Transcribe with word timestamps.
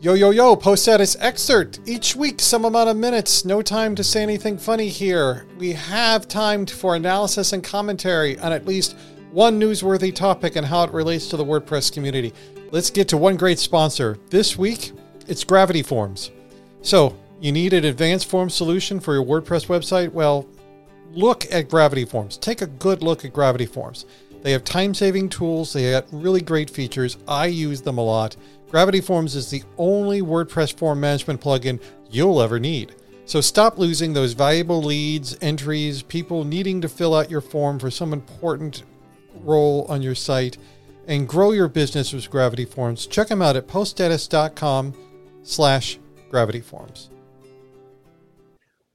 Yo, 0.00 0.14
yo, 0.14 0.30
yo, 0.30 0.54
post 0.54 0.82
status 0.82 1.16
excerpt. 1.18 1.80
Each 1.84 2.14
week, 2.14 2.40
some 2.40 2.64
amount 2.64 2.88
of 2.88 2.96
minutes. 2.96 3.44
No 3.44 3.60
time 3.62 3.96
to 3.96 4.04
say 4.04 4.22
anything 4.22 4.56
funny 4.56 4.86
here. 4.86 5.44
We 5.58 5.72
have 5.72 6.28
time 6.28 6.66
for 6.66 6.94
analysis 6.94 7.52
and 7.52 7.64
commentary 7.64 8.38
on 8.38 8.52
at 8.52 8.64
least 8.64 8.96
one 9.32 9.60
newsworthy 9.60 10.14
topic 10.14 10.54
and 10.54 10.64
how 10.64 10.84
it 10.84 10.92
relates 10.92 11.26
to 11.30 11.36
the 11.36 11.44
WordPress 11.44 11.92
community. 11.92 12.32
Let's 12.70 12.90
get 12.90 13.08
to 13.08 13.16
one 13.16 13.36
great 13.36 13.58
sponsor. 13.58 14.16
This 14.30 14.56
week, 14.56 14.92
it's 15.26 15.42
Gravity 15.42 15.82
Forms. 15.82 16.30
So, 16.80 17.16
you 17.40 17.50
need 17.50 17.72
an 17.72 17.84
advanced 17.84 18.30
form 18.30 18.50
solution 18.50 19.00
for 19.00 19.14
your 19.14 19.24
WordPress 19.24 19.66
website? 19.66 20.12
Well, 20.12 20.46
look 21.10 21.44
at 21.52 21.68
Gravity 21.68 22.04
Forms. 22.04 22.36
Take 22.36 22.62
a 22.62 22.68
good 22.68 23.02
look 23.02 23.24
at 23.24 23.32
Gravity 23.32 23.66
Forms. 23.66 24.06
They 24.42 24.52
have 24.52 24.62
time 24.62 24.94
saving 24.94 25.30
tools, 25.30 25.72
they 25.72 25.82
have 25.84 26.06
really 26.12 26.40
great 26.40 26.70
features. 26.70 27.18
I 27.26 27.46
use 27.46 27.82
them 27.82 27.98
a 27.98 28.04
lot. 28.04 28.36
Gravity 28.70 29.00
Forms 29.00 29.34
is 29.34 29.50
the 29.50 29.62
only 29.78 30.20
WordPress 30.20 30.76
form 30.76 31.00
management 31.00 31.40
plugin 31.40 31.80
you'll 32.10 32.42
ever 32.42 32.60
need. 32.60 32.94
So 33.24 33.40
stop 33.40 33.78
losing 33.78 34.12
those 34.12 34.32
valuable 34.32 34.82
leads, 34.82 35.36
entries, 35.40 36.02
people 36.02 36.44
needing 36.44 36.80
to 36.80 36.88
fill 36.88 37.14
out 37.14 37.30
your 37.30 37.40
form 37.40 37.78
for 37.78 37.90
some 37.90 38.12
important 38.12 38.84
role 39.34 39.86
on 39.88 40.02
your 40.02 40.14
site 40.14 40.58
and 41.06 41.26
grow 41.28 41.52
your 41.52 41.68
business 41.68 42.12
with 42.12 42.30
Gravity 42.30 42.64
Forms. 42.64 43.06
Check 43.06 43.28
them 43.28 43.42
out 43.42 43.56
at 43.56 43.66
poststatus.com 43.66 44.94
slash 45.42 45.98
gravity 46.30 46.60
forms. 46.60 47.10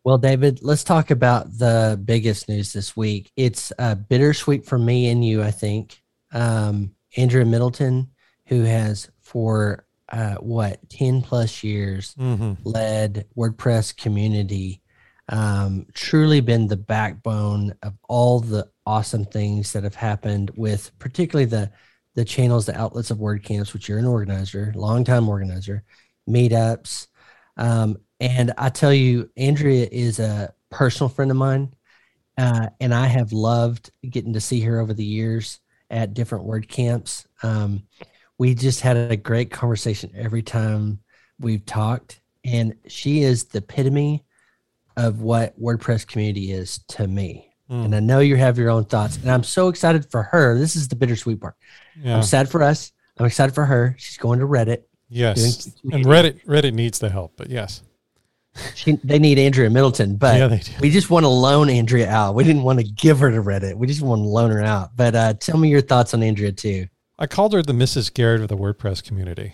Well, 0.03 0.17
David, 0.17 0.59
let's 0.61 0.83
talk 0.83 1.11
about 1.11 1.57
the 1.57 1.99
biggest 2.03 2.49
news 2.49 2.73
this 2.73 2.95
week. 2.95 3.31
It's 3.37 3.71
uh, 3.79 3.95
bittersweet 3.95 4.65
for 4.65 4.77
me 4.77 5.09
and 5.09 5.25
you, 5.25 5.41
I 5.41 5.51
think. 5.51 6.01
Um, 6.31 6.93
Andrea 7.15 7.45
Middleton, 7.45 8.09
who 8.47 8.63
has 8.63 9.09
for 9.33 9.83
uh, 10.09 10.35
what 10.35 10.87
10 10.89 11.23
plus 11.23 11.63
years 11.63 12.13
mm-hmm. 12.19 12.53
led 12.63 13.25
WordPress 13.35 13.97
community, 13.97 14.79
um, 15.29 15.87
truly 15.93 16.39
been 16.39 16.67
the 16.67 16.77
backbone 16.77 17.73
of 17.81 17.95
all 18.07 18.39
the 18.39 18.69
awesome 18.85 19.25
things 19.25 19.73
that 19.73 19.83
have 19.83 19.95
happened 19.95 20.51
with 20.55 20.91
particularly 20.99 21.45
the 21.45 21.71
the 22.15 22.23
channels, 22.23 22.67
the 22.67 22.79
outlets 22.79 23.09
of 23.09 23.17
WordCamps, 23.17 23.73
which 23.73 23.89
you're 23.89 23.97
an 23.97 24.05
organizer, 24.05 24.71
longtime 24.75 25.27
organizer, 25.27 25.83
meetups. 26.29 27.07
Um, 27.57 27.97
and 28.19 28.53
I 28.55 28.69
tell 28.69 28.93
you, 28.93 29.31
Andrea 29.35 29.87
is 29.91 30.19
a 30.19 30.53
personal 30.69 31.09
friend 31.09 31.31
of 31.31 31.37
mine. 31.37 31.73
Uh, 32.37 32.67
and 32.79 32.93
I 32.93 33.07
have 33.07 33.33
loved 33.33 33.89
getting 34.07 34.33
to 34.33 34.41
see 34.41 34.61
her 34.61 34.79
over 34.79 34.93
the 34.93 35.03
years 35.03 35.59
at 35.89 36.13
different 36.13 36.45
WordCamps. 36.45 37.25
Um, 37.41 37.87
we 38.43 38.53
just 38.53 38.81
had 38.81 38.97
a 38.97 39.15
great 39.15 39.51
conversation 39.51 40.11
every 40.13 40.41
time 40.41 40.99
we've 41.39 41.65
talked 41.65 42.19
and 42.43 42.75
she 42.87 43.21
is 43.21 43.45
the 43.45 43.59
epitome 43.59 44.25
of 44.97 45.21
what 45.21 45.57
wordpress 45.57 46.05
community 46.05 46.51
is 46.51 46.79
to 46.89 47.07
me 47.07 47.47
mm. 47.71 47.85
and 47.85 47.95
i 47.95 48.01
know 48.01 48.19
you 48.19 48.35
have 48.35 48.57
your 48.57 48.69
own 48.69 48.83
thoughts 48.83 49.15
and 49.15 49.31
i'm 49.31 49.45
so 49.45 49.69
excited 49.69 50.11
for 50.11 50.23
her 50.23 50.59
this 50.59 50.75
is 50.75 50.89
the 50.89 50.95
bittersweet 50.95 51.39
part 51.39 51.55
yeah. 52.01 52.17
i'm 52.17 52.21
sad 52.21 52.49
for 52.49 52.61
us 52.61 52.91
i'm 53.17 53.25
excited 53.25 53.55
for 53.55 53.63
her 53.63 53.95
she's 53.97 54.17
going 54.17 54.39
to 54.39 54.45
reddit 54.45 54.83
yes 55.07 55.67
and 55.93 56.03
reddit 56.03 56.43
reddit 56.43 56.73
needs 56.73 56.99
the 56.99 57.09
help 57.09 57.31
but 57.37 57.49
yes 57.49 57.81
she, 58.75 58.99
they 59.03 59.17
need 59.17 59.39
Andrea 59.39 59.67
Middleton, 59.67 60.15
but 60.15 60.37
yeah, 60.37 60.59
we 60.79 60.91
just 60.91 61.09
want 61.09 61.23
to 61.23 61.27
loan 61.27 61.71
Andrea 61.71 62.07
out. 62.07 62.35
We 62.35 62.43
didn't 62.43 62.61
want 62.61 62.77
to 62.77 62.85
give 62.85 63.17
her 63.17 63.31
to 63.31 63.41
Reddit. 63.41 63.75
We 63.75 63.87
just 63.87 64.03
want 64.03 64.19
to 64.19 64.27
loan 64.27 64.51
her 64.51 64.61
out. 64.61 64.95
But 64.95 65.15
uh, 65.15 65.33
tell 65.33 65.57
me 65.57 65.69
your 65.69 65.81
thoughts 65.81 66.13
on 66.13 66.21
Andrea 66.21 66.51
too. 66.51 66.85
I 67.23 67.25
called 67.25 67.53
her 67.53 67.61
the 67.61 67.71
Mrs. 67.71 68.13
Garrett 68.13 68.41
of 68.41 68.49
the 68.49 68.57
WordPress 68.57 69.01
community. 69.01 69.53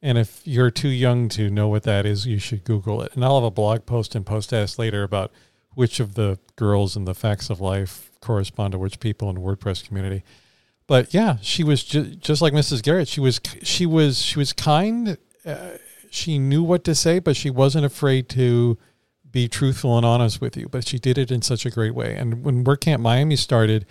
And 0.00 0.16
if 0.16 0.40
you're 0.44 0.70
too 0.70 0.88
young 0.88 1.28
to 1.30 1.50
know 1.50 1.66
what 1.66 1.82
that 1.82 2.06
is, 2.06 2.28
you 2.28 2.38
should 2.38 2.62
Google 2.62 3.02
it. 3.02 3.12
And 3.16 3.24
I'll 3.24 3.34
have 3.34 3.44
a 3.44 3.50
blog 3.50 3.86
post 3.86 4.14
and 4.14 4.24
post 4.24 4.52
us 4.52 4.78
later 4.78 5.02
about 5.02 5.32
which 5.74 5.98
of 5.98 6.14
the 6.14 6.38
girls 6.54 6.94
in 6.94 7.06
the 7.06 7.16
facts 7.16 7.50
of 7.50 7.60
life 7.60 8.12
correspond 8.20 8.70
to 8.70 8.78
which 8.78 9.00
people 9.00 9.28
in 9.30 9.34
the 9.34 9.40
WordPress 9.40 9.84
community. 9.84 10.22
But 10.86 11.12
yeah, 11.12 11.38
she 11.42 11.64
was 11.64 11.82
ju- 11.82 12.14
just 12.14 12.40
like 12.40 12.52
Mrs. 12.52 12.84
Garrett. 12.84 13.08
She 13.08 13.20
was 13.20 13.40
she 13.64 13.84
was 13.84 14.22
she 14.22 14.38
was 14.38 14.52
kind. 14.52 15.18
Uh, 15.44 15.70
she 16.10 16.38
knew 16.38 16.62
what 16.62 16.84
to 16.84 16.94
say, 16.94 17.18
but 17.18 17.34
she 17.34 17.50
wasn't 17.50 17.84
afraid 17.84 18.28
to 18.28 18.78
be 19.28 19.48
truthful 19.48 19.96
and 19.96 20.06
honest 20.06 20.40
with 20.40 20.56
you. 20.56 20.68
But 20.68 20.86
she 20.86 21.00
did 21.00 21.18
it 21.18 21.32
in 21.32 21.42
such 21.42 21.66
a 21.66 21.70
great 21.70 21.96
way. 21.96 22.14
And 22.14 22.44
when 22.44 22.62
WordCamp 22.62 23.00
Miami 23.00 23.34
started, 23.34 23.86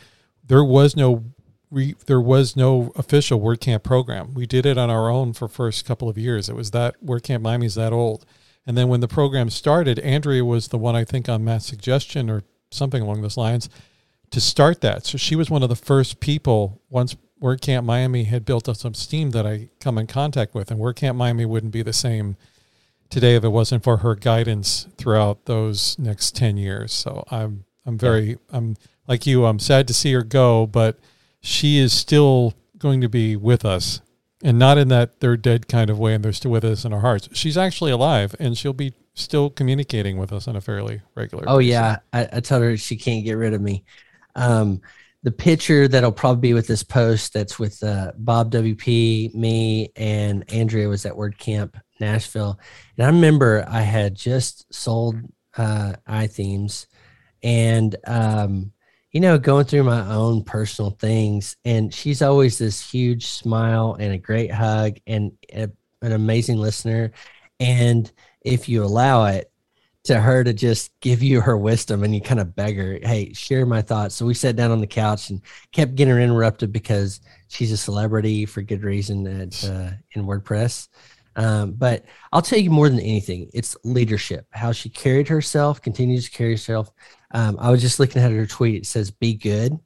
there 0.46 0.64
was 0.64 0.96
no 0.96 1.26
we 1.70 1.96
there 2.06 2.22
was 2.22 2.56
no 2.56 2.92
official 2.96 3.40
WordCamp 3.40 3.84
program. 3.84 4.34
We 4.34 4.46
did 4.46 4.66
it 4.66 4.78
on 4.78 4.90
our 4.90 5.10
own 5.10 5.34
for 5.34 5.48
first 5.48 5.86
couple 5.86 6.10
of 6.10 6.18
years. 6.18 6.50
It 6.50 6.56
was 6.56 6.72
that 6.72 6.96
WordCamp 7.04 7.42
Miami's 7.42 7.76
that 7.76 7.94
old. 7.94 8.26
And 8.66 8.78
then 8.78 8.90
when 8.90 9.00
the 9.00 9.08
program 9.08 9.50
started, 9.50 10.00
Andrea 10.00 10.44
was 10.44 10.68
the 10.68 10.78
one 10.78 10.96
I 10.96 11.06
think 11.06 11.30
on 11.30 11.44
Matt's 11.44 11.66
suggestion 11.66 12.30
or 12.30 12.44
something 12.70 13.02
along 13.02 13.22
those 13.22 13.38
lines 13.38 13.70
to 14.32 14.42
start 14.42 14.82
that. 14.82 15.06
So 15.06 15.18
she 15.18 15.36
was 15.36 15.50
one 15.50 15.64
of 15.64 15.70
the 15.70 15.76
first 15.76 16.20
people 16.20 16.82
once 16.90 17.16
WordCamp 17.42 17.86
Miami 17.86 18.24
had 18.26 18.46
built 18.46 18.68
up 18.68 18.76
some 18.76 18.94
steam 18.94 19.32
that 19.32 19.46
I 19.46 19.70
come 19.80 19.98
in 19.98 20.08
contact 20.08 20.54
with, 20.54 20.72
and 20.72 20.80
WordCamp 20.80 21.16
Miami 21.16 21.46
wouldn't 21.46 21.72
be 21.72 21.82
the 21.82 21.94
same 21.94 22.36
today 23.10 23.36
if 23.36 23.44
it 23.44 23.50
wasn't 23.50 23.84
for 23.84 23.98
her 23.98 24.16
guidance 24.16 24.88
throughout 24.98 25.46
those 25.46 25.98
next 26.00 26.36
ten 26.36 26.58
years. 26.58 26.92
So 26.94 27.24
I'm 27.30 27.66
I'm 27.86 27.98
very 27.98 28.38
I'm 28.50 28.76
like 29.08 29.26
you. 29.26 29.46
I'm 29.46 29.60
sad 29.60 29.88
to 29.88 29.94
see 29.94 30.12
her 30.14 30.24
go, 30.24 30.66
but 30.66 31.00
she 31.42 31.78
is 31.80 31.94
still 31.94 32.54
going 32.78 33.02
to 33.02 33.10
be 33.10 33.36
with 33.36 33.66
us 33.66 34.02
and 34.44 34.60
not 34.60 34.78
in 34.78 34.88
that 34.90 35.20
they're 35.20 35.38
dead 35.38 35.68
kind 35.68 35.90
of 35.90 35.98
way 35.98 36.14
and 36.14 36.24
they're 36.24 36.34
still 36.34 36.52
with 36.52 36.64
us 36.64 36.86
in 36.86 36.94
our 36.94 37.00
hearts. 37.02 37.28
She's 37.34 37.58
actually 37.58 37.92
alive 37.92 38.36
and 38.40 38.58
she'll 38.58 38.74
be 38.74 38.94
still 39.16 39.50
communicating 39.50 40.18
with 40.18 40.32
us 40.32 40.48
on 40.48 40.56
a 40.56 40.62
fairly 40.62 41.02
regular 41.16 41.44
Oh 41.48 41.58
basis. 41.58 41.72
yeah. 41.72 41.98
I, 42.14 42.30
I 42.34 42.40
told 42.40 42.62
her 42.64 42.78
she 42.78 42.96
can't 42.98 43.26
get 43.26 43.34
rid 43.34 43.54
of 43.54 43.62
me. 43.62 43.84
Um, 44.36 44.82
the 45.24 45.32
picture 45.32 45.88
that'll 45.88 46.12
probably 46.12 46.42
be 46.50 46.54
with 46.54 46.68
this 46.68 46.84
post 46.84 47.34
that's 47.34 47.58
with 47.58 47.82
uh, 47.84 48.12
Bob 48.18 48.52
WP, 48.52 49.34
me, 49.34 49.92
and 49.96 50.50
Andrea 50.54 50.88
was 50.88 51.06
at 51.08 51.14
WordCamp 51.14 51.74
Nashville. 52.00 52.60
And 52.98 53.08
I 53.08 53.10
remember 53.10 53.66
I 53.68 53.82
had 53.82 54.14
just 54.16 54.72
sold 54.72 55.16
uh, 55.58 55.94
iThemes 56.08 56.86
and 57.42 57.96
um, 58.06 58.72
you 59.12 59.20
know, 59.20 59.38
going 59.38 59.66
through 59.66 59.84
my 59.84 60.06
own 60.14 60.44
personal 60.44 60.92
things. 60.92 61.56
And 61.66 61.94
she's 61.94 62.22
always 62.22 62.58
this 62.58 62.88
huge 62.88 63.28
smile 63.28 63.96
and 64.00 64.14
a 64.14 64.18
great 64.18 64.52
hug 64.52 64.98
and 65.08 65.32
a, 65.54 65.70
an 66.02 66.12
amazing 66.12 66.58
listener. 66.58 67.12
And 67.60 68.12
if 68.42 68.70
you 68.70 68.84
allow 68.84 69.26
it, 69.26 69.52
to 70.08 70.22
her 70.22 70.42
to 70.42 70.54
just 70.54 70.98
give 71.02 71.22
you 71.22 71.42
her 71.42 71.58
wisdom 71.58 72.04
and 72.04 72.16
you 72.16 72.22
kind 72.22 72.40
of 72.40 72.56
beg 72.56 72.78
her, 72.78 72.98
hey, 73.04 73.34
share 73.34 73.66
my 73.66 73.82
thoughts. 73.82 74.16
So 74.16 74.26
we 74.26 74.34
sat 74.34 74.56
down 74.56 74.72
on 74.72 74.80
the 74.80 74.88
couch 74.88 75.30
and 75.30 75.42
kept 75.74 75.96
getting 75.96 76.14
her 76.14 76.22
interrupted 76.22 76.72
because 76.72 77.20
she's 77.50 77.74
a 77.74 77.78
celebrity 77.78 78.46
for 78.46 78.62
good 78.62 78.84
reason 78.84 79.28
at, 79.28 79.64
uh, 79.66 79.92
in 80.14 80.26
WordPress. 80.26 80.88
Um, 81.36 81.74
but 81.74 82.06
I'll 82.32 82.42
tell 82.42 82.58
you 82.58 82.72
more 82.72 82.88
than 82.88 83.02
anything, 83.02 83.50
it's 83.54 83.76
leadership, 83.84 84.48
how 84.52 84.72
she 84.72 84.90
carried 84.90 85.28
herself, 85.28 85.82
continues 85.82 86.26
to 86.26 86.32
carry 86.32 86.52
herself, 86.52 86.90
um, 87.32 87.58
I 87.60 87.72
was 87.72 87.82
just 87.82 88.00
looking 88.00 88.22
at 88.22 88.32
her 88.32 88.46
tweet. 88.46 88.84
It 88.84 88.86
says, 88.86 89.12
be 89.12 89.34
good. 89.34 89.78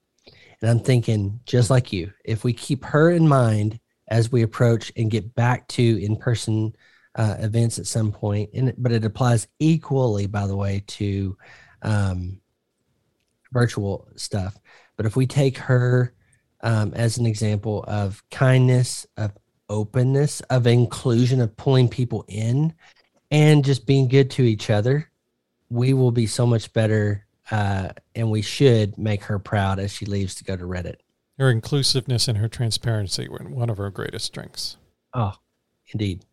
And 0.62 0.70
I'm 0.70 0.80
thinking, 0.80 1.40
just 1.46 1.70
like 1.70 1.92
you, 1.92 2.14
if 2.24 2.44
we 2.44 2.54
keep 2.54 2.84
her 2.86 3.10
in 3.10 3.28
mind 3.28 3.80
as 4.08 4.32
we 4.32 4.44
approach 4.44 4.92
and 4.96 5.10
get 5.10 5.34
back 5.34 5.68
to 5.70 6.04
in 6.04 6.16
person 6.16 6.76
uh, 7.16 7.36
events 7.40 7.80
at 7.80 7.88
some 7.88 8.12
point, 8.12 8.52
and 8.54 8.74
but 8.78 8.92
it 8.92 9.04
applies 9.04 9.48
equally, 9.60 10.28
by 10.28 10.46
the 10.46 10.56
way, 10.56 10.84
to 10.86 11.36
um, 11.82 12.40
virtual 13.52 14.08
stuff. 14.16 14.58
But 14.98 15.06
if 15.06 15.16
we 15.16 15.26
take 15.26 15.58
her 15.58 16.14
um, 16.62 16.94
as 16.94 17.18
an 17.18 17.26
example 17.26 17.84
of 17.88 18.24
kindness, 18.30 19.08
of 19.18 19.32
openness, 19.68 20.42
of 20.42 20.68
inclusion, 20.68 21.42
of 21.42 21.58
pulling 21.58 21.90
people 21.90 22.24
in, 22.28 22.74
and 23.32 23.66
just 23.66 23.88
being 23.88 24.08
good 24.08 24.30
to 24.32 24.44
each 24.44 24.70
other, 24.70 25.10
we 25.70 25.94
will 25.94 26.12
be 26.12 26.28
so 26.28 26.46
much 26.46 26.72
better 26.74 27.26
uh, 27.52 27.90
and 28.16 28.32
we 28.32 28.42
should 28.42 28.98
make 28.98 29.24
her 29.24 29.38
proud 29.38 29.80
as 29.80 29.92
she 29.92 30.06
leaves 30.06 30.36
to 30.36 30.44
go 30.44 30.56
to 30.56 30.64
Reddit. 30.64 30.96
Her 31.38 31.50
inclusiveness 31.50 32.28
and 32.28 32.38
her 32.38 32.48
transparency 32.48 33.28
were 33.28 33.40
one 33.40 33.70
of 33.70 33.78
her 33.78 33.90
greatest 33.90 34.26
strengths. 34.26 34.78
Oh, 35.14 35.34
indeed. 35.94 36.26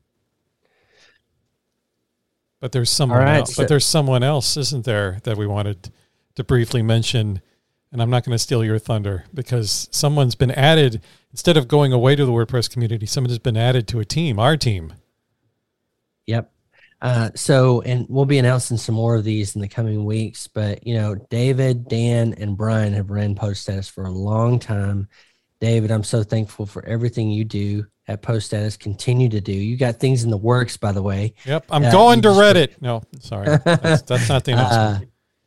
But 2.61 2.73
there's 2.73 2.91
someone 2.91 3.21
right, 3.21 3.39
else. 3.39 3.55
So- 3.55 3.63
but 3.63 3.69
there's 3.69 3.87
someone 3.87 4.23
else, 4.23 4.57
isn't 4.57 4.85
there, 4.85 5.19
that 5.25 5.37
we 5.37 5.47
wanted 5.47 5.91
to 6.35 6.45
briefly 6.45 6.83
mention. 6.83 7.41
And 7.91 8.03
I'm 8.03 8.11
not 8.11 8.25
going 8.25 8.35
to 8.35 8.39
steal 8.39 8.63
your 8.63 8.79
thunder 8.79 9.25
because 9.33 9.89
someone's 9.91 10.35
been 10.35 10.51
added 10.51 11.01
instead 11.31 11.57
of 11.57 11.69
going 11.69 11.93
away 11.93 12.17
to 12.17 12.27
the 12.27 12.33
WordPress 12.33 12.71
community. 12.71 13.07
Someone 13.07 13.31
has 13.31 13.39
been 13.39 13.57
added 13.57 13.89
to 13.89 14.01
a 14.01 14.05
team, 14.05 14.39
our 14.39 14.57
team. 14.57 14.93
Yep. 16.27 16.53
Uh, 17.01 17.31
so, 17.35 17.81
and 17.83 18.07
we'll 18.09 18.25
be 18.25 18.39
announcing 18.39 18.77
some 18.77 18.95
more 18.95 19.15
of 19.15 19.25
these 19.25 19.55
in 19.55 19.61
the 19.61 19.69
coming 19.69 20.05
weeks. 20.05 20.49
But 20.49 20.87
you 20.87 20.95
know, 20.95 21.15
David, 21.31 21.89
Dan, 21.89 22.35
and 22.39 22.57
Brian 22.57 22.93
have 22.95 23.11
ran 23.11 23.35
post 23.35 23.63
status 23.63 23.89
for 23.89 24.05
a 24.05 24.11
long 24.11 24.59
time. 24.59 25.09
David, 25.61 25.91
I'm 25.91 26.05
so 26.05 26.23
thankful 26.23 26.67
for 26.67 26.85
everything 26.87 27.31
you 27.31 27.45
do 27.45 27.87
at 28.07 28.23
Post 28.23 28.47
Status 28.47 28.77
continue 28.77 29.29
to 29.29 29.41
do. 29.41 29.53
You 29.53 29.77
got 29.77 29.97
things 29.97 30.25
in 30.25 30.31
the 30.31 30.39
works, 30.39 30.77
by 30.77 30.93
the 30.93 31.03
way. 31.03 31.35
Yep, 31.45 31.67
I'm 31.71 31.85
uh, 31.85 31.93
going 31.93 32.23
to 32.23 32.29
Reddit. 32.29 32.81
No, 32.81 33.03
sorry, 33.21 33.59
that's, 33.65 34.03
that's 34.03 34.29
not 34.29 34.45
the 34.45 34.53
announcement. 34.53 35.05
Uh, 35.05 35.07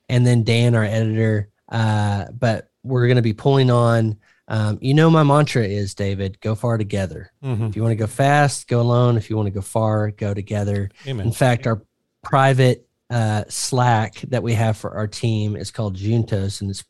and 0.09 0.25
then 0.25 0.43
Dan, 0.43 0.75
our 0.75 0.83
editor. 0.83 1.49
Uh, 1.69 2.25
but 2.31 2.69
we're 2.83 3.07
going 3.07 3.15
to 3.15 3.21
be 3.21 3.33
pulling 3.33 3.71
on. 3.71 4.17
Um, 4.51 4.79
you 4.81 4.93
know, 4.93 5.09
my 5.09 5.23
mantra 5.23 5.63
is 5.63 5.95
David: 5.95 6.39
go 6.41 6.55
far 6.55 6.77
together. 6.77 7.31
Mm-hmm. 7.41 7.67
If 7.67 7.75
you 7.77 7.81
want 7.81 7.93
to 7.93 7.95
go 7.95 8.05
fast, 8.05 8.67
go 8.67 8.81
alone. 8.81 9.15
If 9.15 9.29
you 9.29 9.37
want 9.37 9.47
to 9.47 9.51
go 9.51 9.61
far, 9.61 10.11
go 10.11 10.33
together. 10.33 10.89
Amen. 11.07 11.25
In 11.25 11.31
fact, 11.31 11.65
our 11.65 11.81
private 12.21 12.85
uh, 13.09 13.45
Slack 13.47 14.15
that 14.27 14.43
we 14.43 14.53
have 14.53 14.75
for 14.75 14.91
our 14.91 15.07
team 15.07 15.55
is 15.55 15.71
called 15.71 15.95
Juntos, 15.95 16.59
and 16.59 16.69
it's 16.69 16.83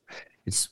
it's 0.47 0.69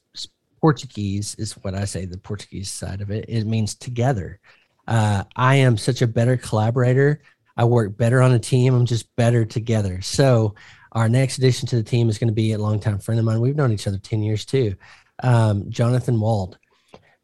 Portuguese 0.60 1.36
is 1.36 1.54
what 1.54 1.76
I 1.76 1.86
say. 1.86 2.06
The 2.06 2.18
Portuguese 2.18 2.72
side 2.72 3.02
of 3.02 3.12
it. 3.12 3.26
It 3.28 3.46
means 3.46 3.76
together. 3.76 4.40
Uh, 4.88 5.26
I 5.36 5.58
am 5.58 5.78
such 5.78 6.02
a 6.02 6.08
better 6.08 6.38
collaborator. 6.38 7.22
I 7.56 7.66
work 7.66 7.98
better 7.98 8.20
on 8.22 8.32
a 8.32 8.40
team. 8.40 8.74
I'm 8.74 8.88
just 8.88 9.16
better 9.16 9.46
together. 9.46 10.02
So 10.02 10.56
our 10.94 11.08
next 11.08 11.38
addition 11.38 11.68
to 11.68 11.76
the 11.76 11.84
team 11.84 12.10
is 12.10 12.18
going 12.18 12.30
to 12.30 12.34
be 12.34 12.54
a 12.54 12.58
longtime 12.58 12.98
friend 12.98 13.20
of 13.20 13.26
mine. 13.26 13.42
We've 13.42 13.56
known 13.56 13.72
each 13.72 13.86
other 13.86 14.00
10 14.00 14.24
years 14.24 14.44
too. 14.44 14.76
Um, 15.22 15.70
Jonathan 15.70 16.20
Wold, 16.20 16.58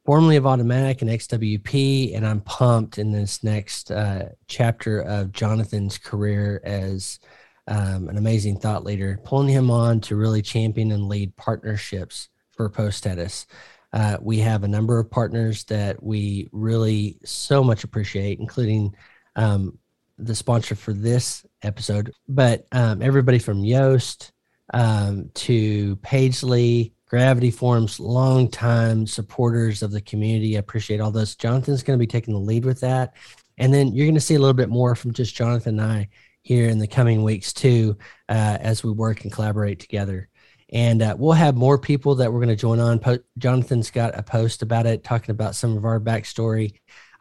formerly 0.05 0.35
of 0.35 0.43
Automattic 0.43 1.01
and 1.01 1.09
XWP. 1.09 2.15
And 2.15 2.25
I'm 2.25 2.41
pumped 2.41 2.97
in 2.99 3.11
this 3.11 3.43
next 3.43 3.91
uh, 3.91 4.29
chapter 4.47 5.01
of 5.01 5.31
Jonathan's 5.31 5.97
career 5.97 6.61
as 6.63 7.19
um, 7.67 8.07
an 8.09 8.17
amazing 8.17 8.59
thought 8.59 8.83
leader, 8.83 9.19
pulling 9.23 9.49
him 9.49 9.71
on 9.71 9.99
to 10.01 10.15
really 10.15 10.41
champion 10.41 10.91
and 10.91 11.07
lead 11.07 11.35
partnerships 11.35 12.29
for 12.51 12.69
Post 12.69 12.99
Status. 12.99 13.47
Uh, 13.91 14.17
we 14.21 14.39
have 14.39 14.63
a 14.63 14.67
number 14.67 14.99
of 14.99 15.09
partners 15.09 15.63
that 15.65 16.01
we 16.03 16.49
really 16.51 17.17
so 17.23 17.63
much 17.63 17.83
appreciate, 17.83 18.39
including 18.39 18.95
um, 19.35 19.77
the 20.17 20.35
sponsor 20.35 20.75
for 20.75 20.93
this 20.93 21.45
episode, 21.63 22.13
but 22.27 22.67
um, 22.71 23.01
everybody 23.01 23.39
from 23.39 23.63
Yoast 23.63 24.31
um, 24.73 25.29
to 25.33 25.95
Pagely, 25.97 26.91
Gravity 27.15 27.49
Forms, 27.49 27.97
longtime 27.97 29.07
supporters 29.07 29.81
of 29.81 29.91
the 29.91 30.01
community. 30.01 30.57
I 30.57 30.59
appreciate 30.59 30.99
all 30.99 31.11
those. 31.11 31.37
Jonathan's 31.37 31.81
going 31.81 31.97
to 31.97 32.03
be 32.03 32.05
taking 32.07 32.33
the 32.33 32.39
lead 32.41 32.65
with 32.65 32.81
that. 32.81 33.13
And 33.57 33.73
then 33.73 33.95
you're 33.95 34.05
going 34.05 34.15
to 34.15 34.19
see 34.19 34.35
a 34.35 34.39
little 34.39 34.53
bit 34.53 34.67
more 34.67 34.95
from 34.95 35.13
just 35.13 35.33
Jonathan 35.33 35.79
and 35.79 35.89
I 35.89 36.09
here 36.41 36.67
in 36.67 36.77
the 36.77 36.87
coming 36.87 37.23
weeks, 37.23 37.53
too, 37.53 37.97
uh, 38.27 38.57
as 38.59 38.83
we 38.83 38.91
work 38.91 39.23
and 39.23 39.31
collaborate 39.31 39.79
together 39.79 40.27
and 40.73 41.01
uh, 41.01 41.15
we'll 41.17 41.31
have 41.31 41.55
more 41.55 41.77
people 41.77 42.15
that 42.15 42.33
we're 42.33 42.39
going 42.39 42.49
to 42.49 42.55
join 42.57 42.81
on. 42.81 42.99
Po- 42.99 43.19
Jonathan's 43.37 43.91
got 43.91 44.17
a 44.17 44.23
post 44.23 44.61
about 44.61 44.85
it, 44.85 45.05
talking 45.05 45.31
about 45.31 45.55
some 45.55 45.77
of 45.77 45.85
our 45.85 46.01
backstory. 46.01 46.73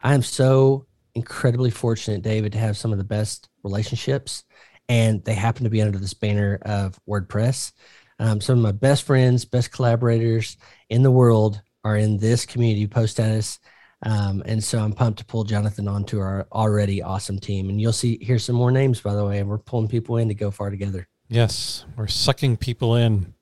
I 0.03 0.13
am 0.13 0.23
so 0.23 0.87
incredibly 1.13 1.71
fortunate, 1.71 2.21
David, 2.21 2.51
to 2.51 2.57
have 2.57 2.75
some 2.75 2.91
of 2.91 2.97
the 2.97 3.05
best 3.05 3.47
relationships, 3.63 4.43
and 4.89 5.23
they 5.23 5.35
happen 5.35 5.63
to 5.63 5.69
be 5.69 5.81
under 5.81 5.97
this 5.97 6.13
banner 6.13 6.59
of 6.63 6.99
WordPress. 7.07 7.71
Um, 8.19 8.39
some 8.41 8.57
of 8.57 8.63
my 8.63 8.71
best 8.71 9.03
friends, 9.03 9.45
best 9.45 9.71
collaborators 9.71 10.57
in 10.89 11.03
the 11.03 11.11
world 11.11 11.61
are 11.83 11.97
in 11.97 12.17
this 12.17 12.45
community 12.45 12.87
post 12.87 13.13
status. 13.13 13.59
Um, 14.03 14.43
and 14.45 14.63
so 14.63 14.79
I'm 14.79 14.93
pumped 14.93 15.19
to 15.19 15.25
pull 15.25 15.43
Jonathan 15.43 15.87
onto 15.87 16.19
our 16.19 16.47
already 16.51 17.01
awesome 17.01 17.39
team. 17.39 17.69
And 17.69 17.79
you'll 17.79 17.93
see 17.93 18.17
here's 18.21 18.43
some 18.43 18.55
more 18.55 18.71
names, 18.71 19.01
by 19.01 19.13
the 19.13 19.25
way, 19.25 19.39
and 19.39 19.49
we're 19.49 19.57
pulling 19.57 19.87
people 19.87 20.17
in 20.17 20.27
to 20.27 20.33
go 20.33 20.51
far 20.51 20.69
together. 20.69 21.07
Yes, 21.27 21.85
we're 21.95 22.07
sucking 22.07 22.57
people 22.57 22.95
in 22.95 23.33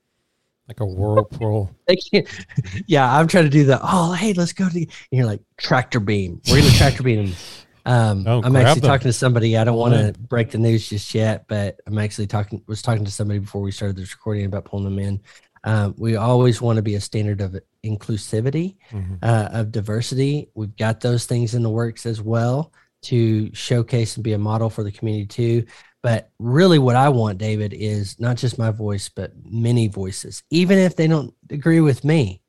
like 0.68 0.80
a 0.80 0.86
whirlpool. 0.86 1.76
yeah, 2.88 3.18
I'm 3.18 3.28
trying 3.28 3.44
to 3.44 3.50
do 3.50 3.66
the 3.66 3.80
oh 3.84 4.14
hey 4.14 4.34
let's 4.34 4.54
go 4.54 4.70
to 4.70 4.80
and 4.80 4.90
you're 5.12 5.26
like 5.26 5.42
tractor 5.58 6.00
beam. 6.00 6.42
We're 6.50 6.62
gonna 6.62 6.72
tractor 6.72 7.04
beam. 7.04 7.34
Um, 7.86 8.26
oh, 8.28 8.42
I'm 8.44 8.56
actually 8.56 8.82
them. 8.82 8.90
talking 8.90 9.10
to 9.10 9.14
somebody. 9.14 9.58
I 9.58 9.64
don't 9.64 9.78
want 9.78 9.94
to 9.94 10.20
break 10.20 10.52
the 10.52 10.58
news 10.58 10.88
just 10.88 11.14
yet, 11.14 11.46
but 11.48 11.80
I'm 11.86 11.98
actually 11.98 12.28
talking 12.28 12.64
was 12.68 12.82
talking 12.82 13.06
to 13.06 13.12
somebody 13.12 13.40
before 13.40 13.62
we 13.62 13.72
started 13.72 13.98
this 13.98 14.14
recording 14.14 14.46
about 14.46 14.66
pulling 14.66 14.86
them 14.86 15.00
in. 15.00 15.22
Um, 15.66 15.96
we 15.98 16.16
always 16.16 16.62
want 16.62 16.78
to 16.78 16.82
be 16.82 16.96
a 16.96 17.02
standard 17.02 17.42
of 17.42 17.58
inclusivity, 17.86 18.76
mm-hmm. 18.92 19.16
uh, 19.22 19.50
of 19.52 19.72
diversity. 19.72 20.50
We've 20.56 20.76
got 20.76 21.00
those 21.00 21.26
things 21.26 21.56
in 21.56 21.64
the 21.64 21.70
works 21.70 22.06
as 22.06 22.22
well 22.22 22.74
to 23.04 23.54
showcase 23.54 24.16
and 24.16 24.24
be 24.24 24.34
a 24.34 24.38
model 24.38 24.70
for 24.70 24.84
the 24.84 24.92
community 24.92 25.26
too. 25.26 25.66
But 26.02 26.32
really, 26.38 26.80
what 26.80 26.98
I 26.98 27.10
want, 27.10 27.38
David, 27.38 27.74
is 27.74 28.20
not 28.20 28.36
just 28.36 28.60
my 28.60 28.72
voice, 28.72 29.08
but 29.08 29.32
many 29.46 29.88
voices, 29.88 30.44
even 30.50 30.78
if 30.78 30.98
they 30.98 31.08
don't 31.08 31.34
agree 31.50 31.80
with 31.80 32.04
me. 32.04 32.42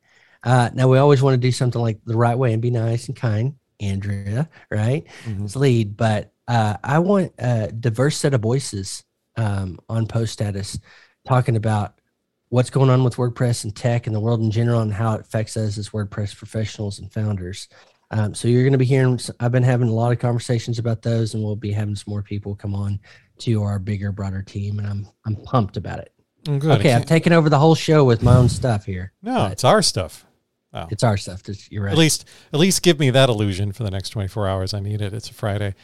Uh, 0.43 0.71
now, 0.75 0.89
we 0.89 0.99
always 0.99 1.23
want 1.23 1.35
to 1.35 1.39
do 1.39 1.53
something 1.53 1.81
like 1.81 2.01
the 2.05 2.17
right 2.17 2.37
way 2.37 2.53
and 2.53 2.61
be 2.61 2.71
nice 2.71 3.07
and 3.07 3.17
kind, 3.17 3.55
Andrea, 3.85 4.49
right? 4.71 5.07
Mm-hmm. 5.25 5.45
It's 5.45 5.57
lead. 5.57 5.97
But 5.97 6.33
uh, 6.49 6.77
I 6.83 6.99
want 6.99 7.33
a 7.39 7.71
diverse 7.73 8.17
set 8.17 8.35
of 8.35 8.41
voices 8.41 9.05
um, 9.37 9.79
on 9.89 10.07
post 10.07 10.33
status 10.33 10.79
talking 11.27 11.57
about 11.57 12.01
what's 12.49 12.71
going 12.71 12.91
on 12.91 13.03
with 13.03 13.17
WordPress 13.17 13.65
and 13.65 13.75
tech 13.75 14.07
and 14.07 14.15
the 14.15 14.21
world 14.21 14.41
in 14.41 14.51
general 14.51 14.81
and 14.81 14.93
how 14.93 15.15
it 15.15 15.21
affects 15.21 15.57
us 15.57 15.79
as 15.79 15.89
WordPress 15.91 16.37
professionals 16.37 16.99
and 16.99 17.13
founders. 17.13 17.69
Um, 18.11 18.35
so 18.35 18.47
you're 18.49 18.63
going 18.63 18.73
to 18.73 18.79
be 18.79 18.85
hearing. 18.85 19.19
I've 19.41 19.51
been 19.51 19.63
having 19.63 19.89
a 19.89 19.93
lot 19.93 20.13
of 20.13 20.19
conversations 20.19 20.79
about 20.79 21.03
those, 21.03 21.35
and 21.35 21.43
we'll 21.43 21.57
be 21.57 21.73
having 21.73 21.97
some 21.97 22.13
more 22.13 22.23
people 22.23 22.55
come 22.55 22.75
on 22.75 23.01
to 23.39 23.63
our 23.63 23.79
bigger, 23.79 24.13
broader 24.13 24.43
team, 24.43 24.79
and 24.79 24.87
I'm 24.87 25.09
I'm 25.27 25.37
pumped 25.37 25.77
about 25.77 25.99
it. 25.99 26.13
Good. 26.45 26.79
Okay, 26.79 26.93
I've 26.93 27.07
taken 27.07 27.33
over 27.33 27.49
the 27.49 27.59
whole 27.59 27.75
show 27.75 28.05
with 28.05 28.23
my 28.23 28.37
own 28.37 28.49
stuff 28.49 28.85
here. 28.85 29.13
No, 29.23 29.47
it's 29.47 29.65
our 29.65 29.81
stuff. 29.83 30.27
Oh. 30.75 30.89
It's 30.91 31.05
our 31.05 31.17
stuff. 31.17 31.43
You're 31.71 31.85
right. 31.85 31.93
At 31.93 31.99
least, 31.99 32.29
at 32.53 32.59
least 32.59 32.83
give 32.83 32.99
me 32.99 33.11
that 33.11 33.29
illusion 33.29 33.73
for 33.73 33.85
the 33.85 33.91
next 33.91 34.11
24 34.11 34.49
hours. 34.49 34.75
I 34.75 34.81
need 34.81 35.01
it. 35.01 35.15
It's 35.15 35.31
a 35.31 35.35
Friday. 35.35 35.75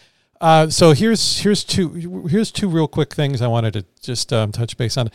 Uh, 0.41 0.69
so 0.69 0.93
here's 0.93 1.41
here's 1.41 1.63
two 1.63 2.27
here's 2.29 2.51
two 2.51 2.69
real 2.69 2.89
quick 2.89 3.15
things 3.15 3.43
I 3.43 3.47
wanted 3.47 3.75
to 3.75 3.85
just 4.01 4.33
um, 4.33 4.53
touch 4.53 4.77
base 4.77 4.97
on. 4.97 5.11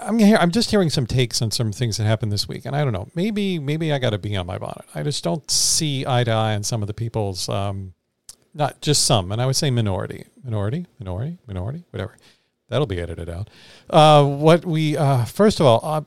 I'm 0.00 0.18
here. 0.18 0.36
I'm 0.38 0.50
just 0.50 0.70
hearing 0.70 0.90
some 0.90 1.06
takes 1.06 1.40
on 1.40 1.50
some 1.50 1.72
things 1.72 1.96
that 1.96 2.04
happened 2.04 2.32
this 2.32 2.46
week, 2.46 2.66
and 2.66 2.76
I 2.76 2.84
don't 2.84 2.92
know. 2.92 3.08
Maybe 3.14 3.58
maybe 3.58 3.92
I 3.92 3.98
got 3.98 4.10
to 4.10 4.18
be 4.18 4.36
on 4.36 4.46
my 4.46 4.58
bonnet. 4.58 4.84
I 4.94 5.02
just 5.02 5.24
don't 5.24 5.50
see 5.50 6.04
eye 6.06 6.24
to 6.24 6.30
eye 6.30 6.54
on 6.54 6.62
some 6.64 6.82
of 6.82 6.86
the 6.86 6.94
people's 6.94 7.48
um, 7.48 7.94
not 8.52 8.80
just 8.82 9.04
some, 9.04 9.32
and 9.32 9.40
I 9.40 9.46
would 9.46 9.56
say 9.56 9.70
minority, 9.70 10.26
minority, 10.44 10.86
minority, 10.98 11.38
minority, 11.46 11.84
whatever. 11.90 12.16
That'll 12.68 12.86
be 12.86 13.00
edited 13.00 13.30
out. 13.30 13.48
Uh, 13.88 14.24
what 14.24 14.66
we 14.66 14.98
uh, 14.98 15.24
first 15.24 15.60
of 15.60 15.66
all, 15.66 15.80
uh, 15.82 16.02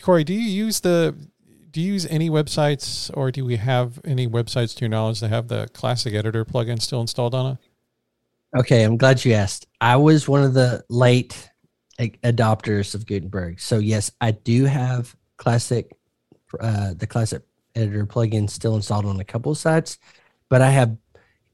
Corey, 0.00 0.22
do 0.22 0.32
you 0.32 0.40
use 0.40 0.80
the 0.80 1.16
do 1.74 1.80
you 1.80 1.92
use 1.92 2.06
any 2.06 2.30
websites, 2.30 3.10
or 3.14 3.32
do 3.32 3.44
we 3.44 3.56
have 3.56 3.98
any 4.04 4.28
websites 4.28 4.76
to 4.76 4.82
your 4.82 4.88
knowledge 4.88 5.18
that 5.18 5.30
have 5.30 5.48
the 5.48 5.68
Classic 5.74 6.14
Editor 6.14 6.44
plugin 6.44 6.80
still 6.80 7.00
installed 7.00 7.34
on 7.34 7.54
it? 7.54 7.58
Okay, 8.56 8.84
I'm 8.84 8.96
glad 8.96 9.24
you 9.24 9.32
asked. 9.32 9.66
I 9.80 9.96
was 9.96 10.28
one 10.28 10.44
of 10.44 10.54
the 10.54 10.84
late 10.88 11.50
adopters 11.98 12.94
of 12.94 13.06
Gutenberg, 13.06 13.58
so 13.58 13.78
yes, 13.78 14.12
I 14.20 14.30
do 14.30 14.66
have 14.66 15.16
Classic, 15.36 15.90
uh, 16.60 16.94
the 16.94 17.08
Classic 17.08 17.42
Editor 17.74 18.06
plugin 18.06 18.48
still 18.48 18.76
installed 18.76 19.06
on 19.06 19.18
a 19.18 19.24
couple 19.24 19.50
of 19.50 19.58
sites, 19.58 19.98
but 20.48 20.62
I 20.62 20.70
have 20.70 20.96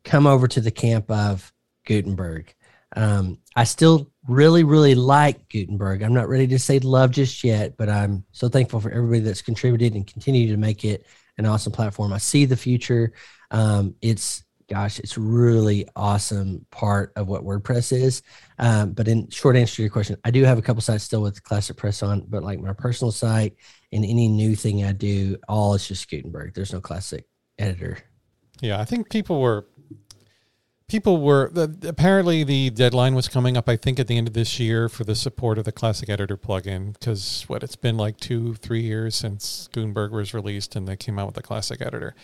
come 0.05 0.27
over 0.27 0.47
to 0.49 0.61
the 0.61 0.71
camp 0.71 1.11
of 1.11 1.51
Gutenberg. 1.87 2.55
Um, 2.95 3.39
I 3.57 3.65
still 3.65 4.10
really, 4.29 4.65
really 4.65 4.95
like 4.95 5.49
Gutenberg. 5.49 6.03
I'm 6.03 6.15
not 6.15 6.29
ready 6.29 6.47
to 6.49 6.59
say 6.59 6.79
love 6.79 7.11
just 7.11 7.43
yet, 7.43 7.77
but 7.77 7.89
I'm 7.89 8.25
so 8.33 8.49
thankful 8.49 8.81
for 8.81 8.91
everybody 8.91 9.21
that's 9.21 9.43
contributed 9.43 9.95
and 9.95 10.07
continue 10.07 10.49
to 10.49 10.57
make 10.57 10.85
it 10.85 11.07
an 11.39 11.47
awesome 11.47 11.73
platform. 11.73 12.13
I 12.13 12.19
see 12.19 12.45
the 12.45 12.57
future. 12.57 13.13
Um, 13.51 13.95
it's 14.03 14.45
gosh, 14.69 15.01
it's 15.01 15.19
really 15.19 15.87
awesome 15.97 16.65
part 16.71 17.13
of 17.17 17.27
what 17.27 17.43
WordPress 17.43 17.93
is. 17.93 18.23
Um, 18.59 18.93
but 18.93 19.09
in 19.09 19.29
short 19.29 19.57
answer 19.57 19.77
to 19.77 19.83
your 19.83 19.91
question, 19.91 20.17
I 20.25 20.31
do 20.31 20.45
have 20.45 20.59
a 20.59 20.63
couple 20.63 20.81
sites 20.81 21.03
still 21.03 21.23
with 21.23 21.43
Classic 21.43 21.77
Press 21.77 22.05
on, 22.05 22.25
but 22.29 22.45
like 22.45 22.61
my 22.61 22.73
personal 22.73 23.11
site 23.11 23.57
and 23.91 24.05
any 24.05 24.29
new 24.29 24.55
thing 24.55 24.85
I 24.85 24.93
do, 24.93 25.37
all 25.49 25.75
is 25.75 25.89
just 25.89 26.09
Gutenberg. 26.09 26.55
There's 26.55 26.73
no 26.73 26.81
Classic 26.81 27.25
editor. 27.59 27.99
Yeah, 28.61 28.81
I 28.81 28.85
think 28.85 29.11
people 29.11 29.41
were 29.41 29.67
people 30.91 31.21
were 31.21 31.51
apparently 31.85 32.45
the 32.45 32.69
deadline 32.71 33.15
was 33.15 33.29
coming 33.29 33.57
up 33.57 33.69
i 33.69 33.77
think 33.77 33.99
at 34.01 34.09
the 34.09 34.19
end 34.19 34.27
of 34.27 34.35
this 34.35 34.59
year 34.59 34.89
for 34.89 35.05
the 35.05 35.15
support 35.15 35.57
of 35.57 35.65
the 35.65 35.73
classic 35.73 36.09
editor 36.09 36.37
plugin 36.37 36.93
because 36.93 37.45
what 37.47 37.63
it's 37.63 37.77
been 37.77 37.97
like 37.97 38.17
two 38.19 38.55
three 38.55 38.83
years 38.83 39.15
since 39.15 39.69
gutenberg 39.73 40.11
was 40.13 40.35
released 40.35 40.77
and 40.77 40.89
they 40.89 40.97
came 40.97 41.19
out 41.19 41.27
with 41.27 41.35
the 41.35 41.43
classic 41.43 41.81
editor. 41.81 42.15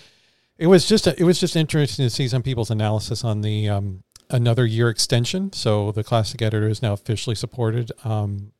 It 0.59 0.69
was 0.69 0.89
just 0.89 1.07
a, 1.07 1.19
it 1.21 1.25
was 1.25 1.39
just 1.39 1.57
interesting 1.57 2.07
to 2.07 2.11
see 2.11 2.29
some 2.29 2.43
people's 2.43 2.71
analysis 2.71 3.25
on 3.25 3.43
the 3.43 3.69
um, 3.69 4.03
another 4.31 4.65
year 4.65 4.89
extension. 4.89 5.53
So 5.53 5.93
the 5.93 6.05
classic 6.05 6.43
editor 6.43 6.69
is 6.69 6.83
now 6.83 6.93
officially 6.93 7.37
supported 7.37 7.93
um, 8.05 8.53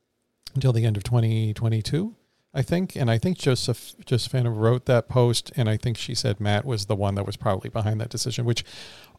until 0.55 0.73
the 0.73 0.85
end 0.85 0.97
of 0.97 1.05
2022 1.05 2.15
I 2.57 2.63
think, 2.63 2.97
and 2.97 3.11
I 3.11 3.19
think 3.19 3.37
Joseph 3.37 3.95
Josephina 4.07 4.51
wrote 4.51 4.87
that 4.87 5.09
post, 5.11 5.53
and 5.57 5.69
I 5.69 5.77
think 5.77 5.99
she 5.99 6.15
said 6.15 6.41
Matt 6.41 6.65
was 6.65 6.87
the 6.87 6.97
one 6.97 7.15
that 7.17 7.27
was 7.27 7.37
probably 7.37 7.69
behind 7.69 8.01
that 8.01 8.09
decision, 8.09 8.47
which 8.47 8.65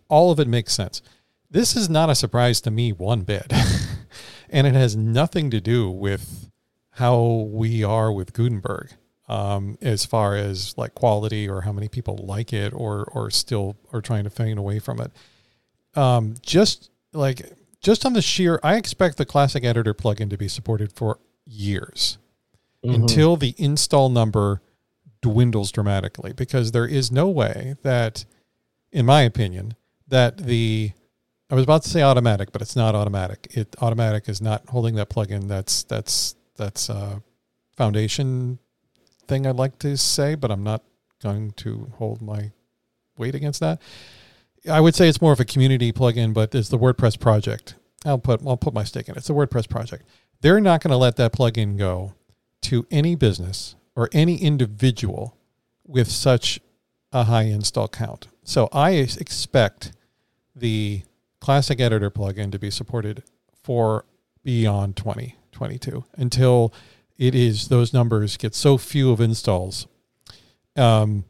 all 0.10 0.32
of 0.32 0.40
it 0.40 0.48
makes 0.48 0.74
sense. 0.74 1.04
This 1.50 1.76
is 1.76 1.88
not 1.88 2.10
a 2.10 2.16
surprise 2.16 2.60
to 2.62 2.72
me 2.72 2.92
one 2.92 3.22
bit. 3.22 3.54
and 4.50 4.66
it 4.66 4.74
has 4.74 4.96
nothing 4.96 5.52
to 5.52 5.62
do 5.62 5.90
with 5.90 6.50
how 6.92 7.48
we 7.52 7.84
are 7.84 8.12
with 8.12 8.34
Gutenberg. 8.34 8.94
um, 9.30 9.78
as 9.82 10.06
far 10.06 10.36
as 10.36 10.76
like 10.78 10.96
quality 10.96 11.48
or 11.48 11.62
how 11.62 11.72
many 11.72 11.90
people 11.90 12.18
like 12.18 12.54
it 12.54 12.74
or 12.74 13.04
or 13.14 13.30
still 13.30 13.76
are 13.92 14.02
trying 14.02 14.24
to 14.24 14.30
faint 14.30 14.58
away 14.58 14.80
from 14.80 15.00
it. 15.00 15.12
Um, 15.96 16.36
just 16.42 16.90
like 17.14 17.42
just 17.82 18.06
on 18.06 18.14
the 18.14 18.22
sheer, 18.22 18.60
I 18.64 18.78
expect 18.78 19.18
the 19.18 19.26
Classic 19.26 19.64
Editor 19.64 19.94
plugin 19.94 20.30
to 20.30 20.38
be 20.38 20.48
supported 20.48 20.94
for 20.94 21.20
years 21.46 22.18
mm-hmm. 22.86 23.02
until 23.02 23.36
the 23.36 23.56
install 23.58 24.10
number 24.10 24.62
dwindles 25.22 25.72
dramatically 25.72 26.34
because 26.34 26.72
there 26.72 26.86
is 26.86 27.12
no 27.12 27.28
way 27.28 27.76
that, 27.84 28.26
in 28.92 29.06
my 29.06 29.22
opinion, 29.22 29.76
that 30.08 30.38
the 30.38 30.92
I 31.50 31.56
was 31.56 31.64
about 31.64 31.84
to 31.84 31.90
say 31.90 32.02
Automattic, 32.02 32.52
but 32.52 32.62
it's 32.62 32.76
not 32.76 32.94
Automattic. 32.94 33.56
It 33.56 33.72
Automattic 33.82 34.28
is 34.28 34.42
not 34.42 34.68
holding 34.68 34.96
that 34.96 35.10
plugin. 35.10 35.48
That's 35.48 35.84
that's 35.84 36.36
that's 36.58 36.90
a 36.90 37.22
foundation 37.76 38.60
thing 39.28 39.48
I'd 39.48 39.56
like 39.56 39.80
to 39.80 39.96
say, 39.98 40.36
but 40.36 40.52
I'm 40.52 40.64
not 40.64 40.84
going 41.22 41.52
to 41.52 41.92
hold 41.96 42.22
my 42.22 42.52
weight 43.18 43.36
against 43.36 43.60
that. 43.62 43.82
I 44.70 44.82
would 44.82 44.96
say 44.96 45.08
it's 45.08 45.22
more 45.22 45.32
of 45.32 45.40
a 45.40 45.46
community 45.46 45.94
plugin, 45.94 46.34
but 46.34 46.54
it's 46.54 46.70
the 46.70 46.78
WordPress 46.78 47.20
project. 47.20 47.76
I'll 48.06 48.18
put 48.18 48.46
I'll 48.46 48.58
put 48.58 48.74
my 48.74 48.84
stake 48.84 49.08
in 49.08 49.16
it. 49.16 49.20
It's 49.20 49.28
the 49.28 49.34
WordPress 49.34 49.70
project. 49.70 50.04
They're 50.42 50.60
not 50.60 50.84
going 50.84 50.92
to 50.92 50.98
let 50.98 51.16
that 51.16 51.34
plugin 51.34 51.78
go 51.78 52.14
to 52.62 52.86
any 52.92 53.16
business 53.16 53.76
or 53.96 54.10
any 54.14 54.38
individual 54.38 55.38
with 55.86 56.10
such 56.10 56.60
a 57.12 57.24
high 57.24 57.44
install 57.44 57.88
count. 57.88 58.28
So 58.44 58.70
I 58.72 58.92
expect 58.92 59.94
the 60.56 61.04
classic 61.40 61.80
editor 61.80 62.12
plugin 62.12 62.52
to 62.52 62.60
be 62.60 62.70
supported 62.70 63.24
for 63.64 64.06
beyond 64.44 64.96
2022 64.96 66.04
until 66.14 66.74
it 67.18 67.34
is 67.34 67.68
those 67.68 67.94
numbers 67.94 68.38
get 68.38 68.54
so 68.54 68.78
few 68.78 69.12
of 69.12 69.20
installs 69.20 69.88
um, 70.76 71.26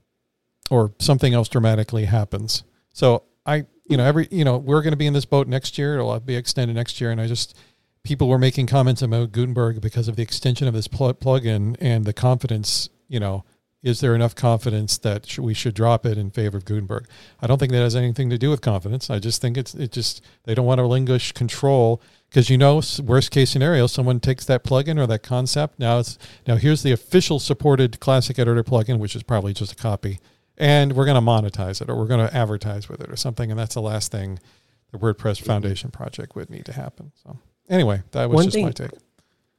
or 0.70 0.94
something 1.00 1.34
else 1.34 1.48
dramatically 1.48 2.06
happens. 2.06 2.64
So 2.94 3.24
I, 3.46 3.66
you 3.90 3.96
know, 3.98 4.04
every, 4.04 4.28
you 4.30 4.44
know, 4.44 4.58
we're 4.58 4.82
going 4.82 4.92
to 4.92 4.98
be 4.98 5.08
in 5.08 5.14
this 5.14 5.26
boat 5.26 5.48
next 5.48 5.78
year. 5.78 5.96
It'll 5.96 6.20
be 6.20 6.36
extended 6.36 6.76
next 6.76 7.00
year. 7.00 7.12
And 7.12 7.22
I 7.22 7.28
just, 7.28 7.58
people 8.04 8.28
were 8.28 8.38
making 8.38 8.68
comments 8.68 9.02
about 9.02 9.32
Gutenberg 9.32 9.82
because 9.82 10.08
of 10.08 10.16
the 10.16 10.24
extension 10.24 10.68
of 10.68 10.74
this 10.74 10.88
pl- 10.88 11.14
plugin 11.14 11.76
and 11.80 12.06
the 12.06 12.14
confidence, 12.14 12.90
you 13.08 13.20
know, 13.20 13.44
is 13.84 14.00
there 14.00 14.16
enough 14.16 14.36
confidence 14.36 14.98
that 14.98 15.28
sh- 15.28 15.40
we 15.40 15.54
should 15.54 15.76
drop 15.76 16.06
it 16.06 16.18
in 16.18 16.32
favor 16.32 16.58
of 16.58 16.66
Gutenberg? 16.66 17.08
I 17.42 17.48
don't 17.48 17.58
think 17.58 17.72
that 17.72 17.80
has 17.80 17.96
anything 17.96 18.30
to 18.30 18.38
do 18.38 18.50
with 18.50 18.62
confidence. 18.62 19.10
I 19.10 19.20
just 19.20 19.42
think 19.42 19.58
it's 19.58 19.74
it 19.76 19.92
just 19.92 20.24
they 20.44 20.56
don't 20.56 20.66
want 20.66 20.80
to 20.80 20.84
relinquish 20.84 21.32
control 21.32 22.02
because 22.30 22.50
you 22.50 22.58
know 22.58 22.82
worst 23.04 23.32
case 23.32 23.50
scenario 23.50 23.88
someone 23.88 24.20
takes 24.20 24.46
that 24.46 24.64
plugin 24.64 25.00
or 25.00 25.08
that 25.08 25.24
concept 25.24 25.80
now 25.80 26.00
it's 26.00 26.18
now 26.46 26.58
here's 26.58 26.84
the 26.84 26.92
official 26.92 27.40
supported 27.40 28.02
classic 28.02 28.38
editor 28.38 28.64
plugin 28.64 29.00
which 29.00 29.16
is 29.16 29.24
probably 29.24 29.54
just 29.54 29.72
a 29.72 29.76
copy 29.76 30.20
and 30.58 30.92
we're 30.92 31.06
going 31.06 31.16
to 31.16 31.22
monetize 31.22 31.82
it 31.82 31.90
or 31.90 31.96
we're 31.96 32.06
going 32.06 32.28
to 32.28 32.36
advertise 32.36 32.90
with 32.90 33.00
it 33.00 33.10
or 33.10 33.16
something 33.16 33.50
and 33.50 33.58
that's 33.58 33.76
the 33.76 33.82
last 33.82 34.12
thing 34.12 34.38
the 34.92 34.98
WordPress 34.98 35.38
mm-hmm. 35.38 35.46
Foundation 35.46 35.92
project 35.92 36.36
would 36.36 36.50
need 36.50 36.66
to 36.66 36.74
happen. 36.74 37.12
So 37.24 37.38
anyway, 37.70 38.02
that 38.12 38.30
was 38.30 38.36
one 38.36 38.46
just 38.46 38.56
thing, 38.56 38.66
my 38.66 38.72
take. 38.72 38.92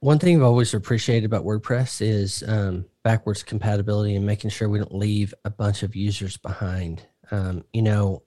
One 0.01 0.19
thing 0.19 0.37
I've 0.37 0.43
always 0.43 0.73
appreciated 0.73 1.25
about 1.25 1.43
WordPress 1.43 2.01
is 2.01 2.43
um, 2.47 2.85
backwards 3.03 3.43
compatibility 3.43 4.15
and 4.15 4.25
making 4.25 4.49
sure 4.49 4.69
we 4.69 4.79
don't 4.79 4.95
leave 4.95 5.33
a 5.43 5.49
bunch 5.49 5.83
of 5.83 5.95
users 5.95 6.37
behind. 6.37 7.03
Um, 7.31 7.65
you 7.73 7.81
know, 7.81 8.23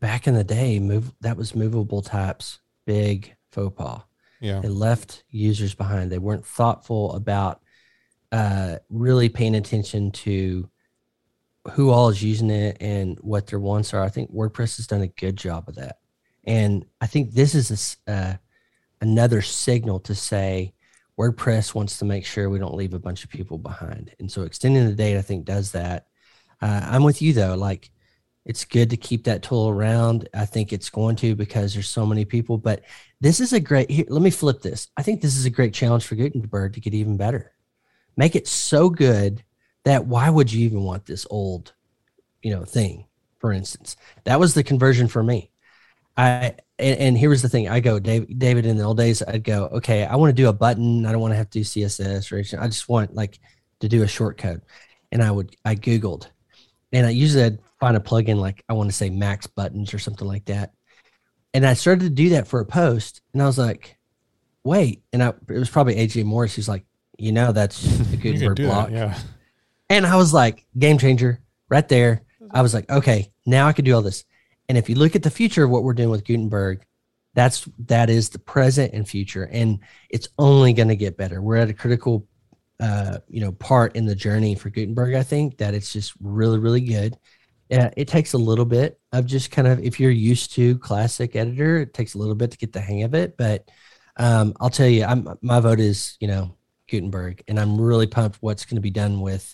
back 0.00 0.26
in 0.26 0.34
the 0.34 0.44
day, 0.44 0.78
move 0.78 1.12
that 1.20 1.36
was 1.36 1.54
Movable 1.54 2.02
Type's, 2.02 2.60
big 2.86 3.34
faux 3.50 3.74
pas. 3.76 4.02
Yeah. 4.40 4.60
They 4.60 4.68
left 4.68 5.24
users 5.28 5.74
behind. 5.74 6.10
They 6.10 6.18
weren't 6.18 6.46
thoughtful 6.46 7.12
about 7.14 7.60
uh, 8.32 8.76
really 8.88 9.28
paying 9.28 9.54
attention 9.54 10.12
to 10.12 10.70
who 11.72 11.90
all 11.90 12.08
is 12.08 12.22
using 12.22 12.50
it 12.50 12.78
and 12.80 13.18
what 13.20 13.46
their 13.46 13.60
wants 13.60 13.92
are. 13.92 14.02
I 14.02 14.08
think 14.08 14.32
WordPress 14.32 14.78
has 14.78 14.86
done 14.86 15.02
a 15.02 15.08
good 15.08 15.36
job 15.36 15.68
of 15.68 15.74
that. 15.74 15.98
And 16.44 16.86
I 17.00 17.06
think 17.06 17.32
this 17.32 17.54
is 17.54 17.98
a, 18.06 18.10
uh, 18.10 18.34
another 19.00 19.42
signal 19.42 20.00
to 20.00 20.14
say 20.14 20.74
WordPress 21.18 21.74
wants 21.74 21.98
to 21.98 22.04
make 22.04 22.24
sure 22.24 22.48
we 22.48 22.58
don't 22.58 22.74
leave 22.74 22.94
a 22.94 22.98
bunch 22.98 23.24
of 23.24 23.30
people 23.30 23.58
behind. 23.58 24.14
And 24.18 24.30
so 24.30 24.42
extending 24.42 24.86
the 24.86 24.94
date, 24.94 25.18
I 25.18 25.22
think, 25.22 25.44
does 25.44 25.72
that. 25.72 26.06
Uh, 26.62 26.80
I'm 26.84 27.02
with 27.02 27.20
you 27.20 27.32
though. 27.32 27.54
Like 27.54 27.90
it's 28.46 28.64
good 28.64 28.90
to 28.90 28.96
keep 28.96 29.24
that 29.24 29.42
tool 29.42 29.68
around. 29.68 30.28
I 30.32 30.46
think 30.46 30.72
it's 30.72 30.90
going 30.90 31.16
to 31.16 31.34
because 31.34 31.74
there's 31.74 31.88
so 31.88 32.06
many 32.06 32.24
people. 32.24 32.56
But 32.56 32.82
this 33.20 33.38
is 33.38 33.52
a 33.52 33.60
great. 33.60 33.90
Here, 33.90 34.06
let 34.08 34.22
me 34.22 34.30
flip 34.30 34.62
this. 34.62 34.88
I 34.96 35.02
think 35.02 35.20
this 35.20 35.36
is 35.36 35.44
a 35.44 35.50
great 35.50 35.74
challenge 35.74 36.06
for 36.06 36.14
Gutenberg 36.14 36.72
to 36.74 36.80
get 36.80 36.94
even 36.94 37.16
better. 37.16 37.52
Make 38.16 38.34
it 38.34 38.48
so 38.48 38.88
good 38.88 39.44
that 39.84 40.06
why 40.06 40.30
would 40.30 40.52
you 40.52 40.64
even 40.64 40.82
want 40.82 41.06
this 41.06 41.26
old, 41.30 41.74
you 42.42 42.50
know, 42.50 42.64
thing? 42.64 43.06
For 43.38 43.52
instance, 43.52 43.96
that 44.24 44.40
was 44.40 44.54
the 44.54 44.62
conversion 44.62 45.08
for 45.08 45.22
me. 45.22 45.50
I 46.16 46.54
and, 46.80 47.00
and 47.00 47.18
here 47.18 47.30
was 47.30 47.42
the 47.42 47.48
thing. 47.48 47.68
I 47.68 47.80
go, 47.80 47.98
David, 47.98 48.38
David, 48.38 48.66
in 48.66 48.76
the 48.76 48.84
old 48.84 48.96
days, 48.96 49.22
I'd 49.22 49.44
go, 49.44 49.66
okay, 49.66 50.04
I 50.04 50.16
want 50.16 50.30
to 50.30 50.42
do 50.42 50.48
a 50.48 50.52
button. 50.52 51.06
I 51.06 51.12
don't 51.12 51.20
want 51.20 51.32
to 51.32 51.36
have 51.36 51.50
to 51.50 51.58
do 51.58 51.64
CSS 51.64 52.32
or 52.32 52.36
anything. 52.36 52.58
I 52.58 52.66
just 52.66 52.88
want 52.88 53.14
like 53.14 53.38
to 53.80 53.88
do 53.88 54.02
a 54.02 54.08
shortcut. 54.08 54.60
And 55.12 55.22
I 55.22 55.30
would, 55.30 55.54
I 55.64 55.74
Googled 55.74 56.28
and 56.92 57.06
I 57.06 57.10
usually 57.10 57.44
I'd 57.44 57.58
find 57.78 57.96
a 57.96 58.00
plugin 58.00 58.36
like 58.36 58.64
I 58.68 58.74
want 58.74 58.90
to 58.90 58.96
say 58.96 59.10
max 59.10 59.46
buttons 59.46 59.94
or 59.94 59.98
something 59.98 60.26
like 60.26 60.46
that. 60.46 60.72
And 61.52 61.66
I 61.66 61.74
started 61.74 62.04
to 62.04 62.10
do 62.10 62.30
that 62.30 62.46
for 62.46 62.60
a 62.60 62.66
post 62.66 63.22
and 63.32 63.42
I 63.42 63.46
was 63.46 63.58
like, 63.58 63.98
wait. 64.64 65.02
And 65.12 65.22
I, 65.22 65.28
it 65.28 65.58
was 65.58 65.70
probably 65.70 65.96
AJ 65.96 66.24
Morris 66.24 66.54
who's 66.54 66.68
like, 66.68 66.84
you 67.18 67.32
know, 67.32 67.52
that's 67.52 67.84
a 68.12 68.16
good 68.16 68.40
word 68.40 68.56
block. 68.56 68.90
That, 68.90 68.94
yeah. 68.94 69.18
And 69.88 70.06
I 70.06 70.16
was 70.16 70.32
like, 70.32 70.66
game 70.78 70.98
changer 70.98 71.40
right 71.68 71.88
there. 71.88 72.22
I 72.52 72.62
was 72.62 72.74
like, 72.74 72.90
okay, 72.90 73.32
now 73.46 73.66
I 73.66 73.72
can 73.72 73.84
do 73.84 73.94
all 73.94 74.02
this. 74.02 74.24
And 74.70 74.78
if 74.78 74.88
you 74.88 74.94
look 74.94 75.16
at 75.16 75.24
the 75.24 75.30
future 75.32 75.64
of 75.64 75.70
what 75.70 75.82
we're 75.82 75.94
doing 75.94 76.10
with 76.10 76.24
Gutenberg, 76.24 76.86
that's 77.34 77.68
that 77.86 78.08
is 78.08 78.28
the 78.28 78.38
present 78.38 78.94
and 78.94 79.08
future, 79.08 79.48
and 79.50 79.80
it's 80.10 80.28
only 80.38 80.72
going 80.72 80.86
to 80.86 80.94
get 80.94 81.16
better. 81.16 81.42
We're 81.42 81.56
at 81.56 81.68
a 81.68 81.74
critical, 81.74 82.28
uh, 82.78 83.18
you 83.28 83.40
know, 83.40 83.50
part 83.50 83.96
in 83.96 84.06
the 84.06 84.14
journey 84.14 84.54
for 84.54 84.70
Gutenberg. 84.70 85.16
I 85.16 85.24
think 85.24 85.58
that 85.58 85.74
it's 85.74 85.92
just 85.92 86.12
really, 86.20 86.60
really 86.60 86.82
good. 86.82 87.16
Yeah, 87.68 87.90
it 87.96 88.06
takes 88.06 88.32
a 88.32 88.38
little 88.38 88.64
bit 88.64 89.00
of 89.10 89.26
just 89.26 89.50
kind 89.50 89.66
of 89.66 89.80
if 89.80 89.98
you're 89.98 90.12
used 90.12 90.52
to 90.52 90.78
classic 90.78 91.34
editor, 91.34 91.78
it 91.78 91.92
takes 91.92 92.14
a 92.14 92.18
little 92.18 92.36
bit 92.36 92.52
to 92.52 92.58
get 92.58 92.72
the 92.72 92.80
hang 92.80 93.02
of 93.02 93.12
it. 93.12 93.36
But 93.36 93.68
um, 94.18 94.54
I'll 94.60 94.70
tell 94.70 94.86
you, 94.86 95.02
I'm 95.02 95.36
my 95.42 95.58
vote 95.58 95.80
is 95.80 96.16
you 96.20 96.28
know 96.28 96.54
Gutenberg, 96.88 97.42
and 97.48 97.58
I'm 97.58 97.80
really 97.80 98.06
pumped 98.06 98.38
what's 98.40 98.66
going 98.66 98.76
to 98.76 98.80
be 98.80 98.92
done 98.92 99.20
with 99.20 99.52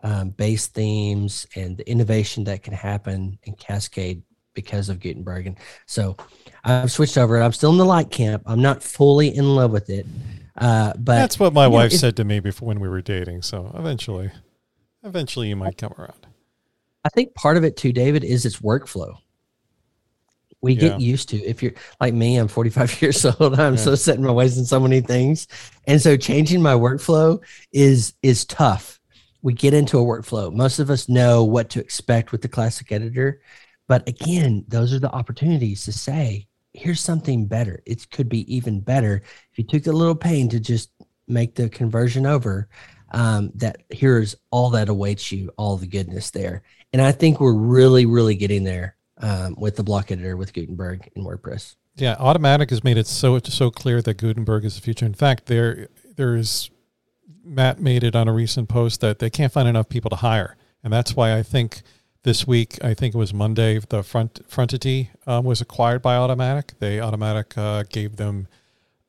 um, 0.00 0.30
base 0.30 0.66
themes 0.66 1.46
and 1.54 1.76
the 1.76 1.88
innovation 1.88 2.42
that 2.44 2.64
can 2.64 2.72
happen 2.72 3.38
in 3.44 3.54
Cascade 3.54 4.24
because 4.56 4.88
of 4.88 4.98
Gutenberg. 4.98 5.46
And 5.46 5.56
so 5.86 6.16
I've 6.64 6.90
switched 6.90 7.16
over. 7.16 7.40
I'm 7.40 7.52
still 7.52 7.70
in 7.70 7.78
the 7.78 7.84
light 7.84 8.10
camp. 8.10 8.42
I'm 8.46 8.60
not 8.60 8.82
fully 8.82 9.36
in 9.36 9.54
love 9.54 9.70
with 9.70 9.88
it. 9.88 10.06
Uh, 10.58 10.92
but 10.98 11.16
that's 11.16 11.38
what 11.38 11.52
my 11.52 11.68
wife 11.68 11.92
know, 11.92 11.98
said 11.98 12.16
to 12.16 12.24
me 12.24 12.40
before 12.40 12.66
when 12.66 12.80
we 12.80 12.88
were 12.88 13.02
dating. 13.02 13.42
So 13.42 13.70
eventually, 13.78 14.32
eventually 15.04 15.48
you 15.48 15.56
might 15.56 15.76
come 15.76 15.92
around. 15.96 16.26
I 17.04 17.08
think 17.10 17.34
part 17.34 17.56
of 17.56 17.62
it 17.62 17.76
too, 17.76 17.92
David, 17.92 18.24
is 18.24 18.44
its 18.44 18.56
workflow. 18.56 19.18
We 20.62 20.72
yeah. 20.72 20.88
get 20.88 21.00
used 21.00 21.28
to 21.28 21.36
if 21.44 21.62
you're 21.62 21.74
like 22.00 22.14
me, 22.14 22.38
I'm 22.38 22.48
45 22.48 23.02
years 23.02 23.24
old. 23.24 23.60
I'm 23.60 23.74
yeah. 23.74 23.80
so 23.80 23.94
set 23.94 24.16
in 24.16 24.24
my 24.24 24.32
ways 24.32 24.58
in 24.58 24.64
so 24.64 24.80
many 24.80 25.00
things. 25.00 25.46
And 25.86 26.00
so 26.00 26.16
changing 26.16 26.62
my 26.62 26.72
workflow 26.72 27.40
is 27.72 28.14
is 28.22 28.44
tough. 28.46 28.98
We 29.42 29.52
get 29.52 29.74
into 29.74 29.98
a 30.00 30.02
workflow. 30.02 30.52
Most 30.52 30.80
of 30.80 30.90
us 30.90 31.08
know 31.08 31.44
what 31.44 31.70
to 31.70 31.80
expect 31.80 32.32
with 32.32 32.42
the 32.42 32.48
classic 32.48 32.90
editor. 32.90 33.40
But 33.88 34.08
again, 34.08 34.64
those 34.68 34.92
are 34.92 34.98
the 34.98 35.12
opportunities 35.12 35.84
to 35.84 35.92
say, 35.92 36.46
here's 36.72 37.00
something 37.00 37.46
better. 37.46 37.82
It 37.86 38.10
could 38.10 38.28
be 38.28 38.52
even 38.54 38.80
better 38.80 39.22
if 39.52 39.58
you 39.58 39.64
took 39.64 39.84
the 39.84 39.92
little 39.92 40.14
pain 40.14 40.48
to 40.50 40.60
just 40.60 40.90
make 41.28 41.54
the 41.54 41.68
conversion 41.68 42.26
over. 42.26 42.68
Um, 43.12 43.52
that 43.54 43.82
here's 43.90 44.34
all 44.50 44.70
that 44.70 44.88
awaits 44.88 45.30
you, 45.30 45.50
all 45.56 45.76
the 45.76 45.86
goodness 45.86 46.32
there. 46.32 46.62
And 46.92 47.00
I 47.00 47.12
think 47.12 47.40
we're 47.40 47.54
really, 47.54 48.04
really 48.04 48.34
getting 48.34 48.64
there 48.64 48.96
um, 49.18 49.54
with 49.58 49.76
the 49.76 49.84
block 49.84 50.10
editor 50.10 50.36
with 50.36 50.52
Gutenberg 50.52 51.08
and 51.14 51.24
WordPress. 51.24 51.76
Yeah, 51.94 52.16
Automattic 52.16 52.70
has 52.70 52.84
made 52.84 52.98
it 52.98 53.06
so 53.06 53.38
so 53.38 53.70
clear 53.70 54.02
that 54.02 54.18
Gutenberg 54.18 54.64
is 54.64 54.74
the 54.74 54.82
future. 54.82 55.06
In 55.06 55.14
fact, 55.14 55.46
there 55.46 55.88
there 56.16 56.36
is 56.36 56.70
Matt 57.42 57.80
made 57.80 58.04
it 58.04 58.14
on 58.14 58.28
a 58.28 58.32
recent 58.32 58.68
post 58.68 59.00
that 59.00 59.18
they 59.18 59.30
can't 59.30 59.52
find 59.52 59.68
enough 59.68 59.88
people 59.88 60.10
to 60.10 60.16
hire, 60.16 60.56
and 60.84 60.92
that's 60.92 61.16
why 61.16 61.36
I 61.36 61.42
think 61.42 61.82
this 62.26 62.44
week, 62.44 62.76
I 62.82 62.92
think 62.92 63.14
it 63.14 63.18
was 63.18 63.32
Monday, 63.32 63.78
the 63.78 64.02
front 64.02 64.40
Frontity 64.48 65.10
um, 65.28 65.44
was 65.44 65.60
acquired 65.60 66.02
by 66.02 66.16
Automattic. 66.16 66.72
They 66.80 66.96
Automattic 66.96 67.56
uh, 67.56 67.84
gave 67.88 68.16
them 68.16 68.48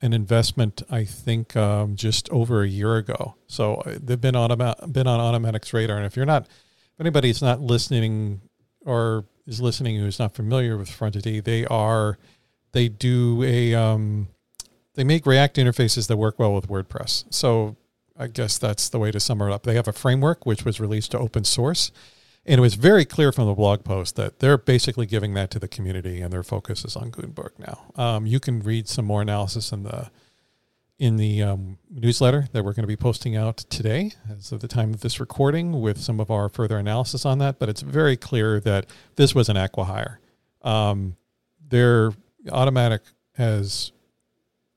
an 0.04 0.14
investment, 0.14 0.84
I 0.92 1.04
think, 1.04 1.56
um, 1.56 1.96
just 1.96 2.30
over 2.30 2.62
a 2.62 2.68
year 2.68 2.96
ago. 2.96 3.34
So 3.48 3.78
uh, 3.78 3.98
they've 4.00 4.22
been 4.22 4.36
on 4.36 4.50
been 4.92 5.08
on 5.08 5.20
Automattic's 5.20 5.74
radar. 5.74 5.98
And 5.98 6.06
if 6.06 6.16
you're 6.16 6.28
not, 6.28 6.44
if 6.44 7.00
anybody's 7.00 7.42
not 7.42 7.60
listening 7.60 8.42
or 8.86 9.26
is 9.48 9.60
listening 9.60 9.98
who's 9.98 10.20
not 10.20 10.36
familiar 10.36 10.78
with 10.78 10.88
Frontity, 10.88 11.40
they 11.40 11.66
are 11.66 12.20
they 12.72 12.88
do 12.88 13.42
a 13.42 13.74
um, 13.74 14.28
they 14.94 15.04
make 15.04 15.26
React 15.26 15.58
interfaces 15.58 16.08
that 16.08 16.18
work 16.18 16.38
well 16.38 16.54
with 16.54 16.68
WordPress. 16.68 17.26
So 17.32 17.78
I 18.16 18.28
guess 18.28 18.60
that's 18.60 18.90
the 18.90 19.00
way 19.00 19.10
to 19.10 19.20
sum 19.20 19.42
it 19.42 19.52
up. 19.52 19.64
They 19.64 19.74
have 19.74 19.88
a 19.88 19.94
framework 19.94 20.46
which 20.46 20.64
was 20.64 20.80
released 20.80 21.12
to 21.12 21.18
open 21.18 21.46
source. 21.46 21.92
And 22.48 22.60
it 22.60 22.62
was 22.62 22.76
very 22.76 23.04
clear 23.04 23.34
from 23.34 23.46
the 23.46 23.54
blog 23.54 23.84
post 23.84 24.16
that 24.16 24.40
they're 24.40 24.58
basically 24.58 25.06
giving 25.06 25.34
that 25.34 25.52
to 25.52 25.60
the 25.60 25.68
community 25.68 26.22
and 26.22 26.32
their 26.32 26.44
focus 26.44 26.86
is 26.86 26.96
on 26.96 27.10
Gutenberg 27.10 27.52
now. 27.60 27.92
Um, 27.98 28.26
you 28.26 28.40
can 28.40 28.62
read 28.62 28.88
some 28.88 29.04
more 29.04 29.22
analysis 29.22 29.72
in 29.72 29.84
the 29.84 30.10
in 30.98 31.18
the 31.18 31.44
um, 31.44 31.78
newsletter 31.92 32.48
that 32.54 32.64
we're 32.64 32.74
going 32.74 32.84
to 32.84 32.88
be 32.88 32.96
posting 32.96 33.36
out 33.36 33.58
today 33.58 34.14
as 34.36 34.52
of 34.52 34.62
the 34.62 34.68
time 34.68 34.96
of 34.96 35.02
this 35.02 35.20
recording 35.20 35.80
with 35.80 36.00
some 36.00 36.20
of 36.20 36.32
our 36.32 36.50
further 36.50 36.80
analysis 36.80 37.24
on 37.24 37.38
that. 37.38 37.60
But 37.60 37.70
it's 37.70 37.82
very 37.82 38.18
clear 38.18 38.60
that 38.62 38.88
this 39.16 39.36
was 39.36 39.48
an 39.48 39.58
acquihire. 39.58 40.18
Um, 40.64 41.16
their 41.70 42.14
Automattic 42.48 43.02
has 43.34 43.92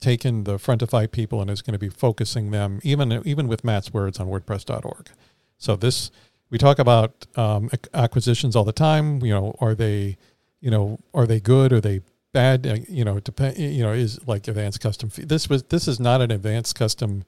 taken 0.01 0.45
the 0.45 0.59
Frontity 0.59 1.07
people 1.07 1.41
and 1.41 1.51
is 1.51 1.63
going 1.63 1.73
to 1.73 1.79
be 1.79 1.89
focusing 1.89 2.51
them, 2.51 2.81
even 2.83 3.23
even 3.25 3.47
with 3.47 3.65
Matt's 3.65 3.93
words 3.93 4.19
on 4.19 4.27
WordPress.org. 4.27 5.09
So 5.57 5.77
this 5.77 6.11
we 6.51 6.59
talk 6.59 6.79
about 6.79 7.27
um, 7.37 7.71
acquisitions 7.95 8.57
all 8.57 8.65
the 8.65 8.73
time. 8.73 9.23
You 9.25 9.33
know, 9.33 9.57
are 9.61 9.75
they, 9.75 10.17
you 10.61 10.71
know, 10.71 10.99
are 11.15 11.27
they 11.27 11.41
good? 11.41 11.73
Are 11.73 11.81
they 11.81 12.01
bad? 12.33 12.67
Uh, 12.67 12.77
you 12.89 13.05
know, 13.05 13.21
depend. 13.21 13.59
You 13.59 13.83
know, 13.83 13.93
is 13.93 14.27
like 14.27 14.47
advanced 14.49 14.81
custom. 14.81 15.11
This 15.17 15.49
was 15.49 15.63
this 15.65 15.89
is 15.89 16.01
not 16.01 16.21
an 16.21 16.31
advanced 16.31 16.75
custom 16.75 17.25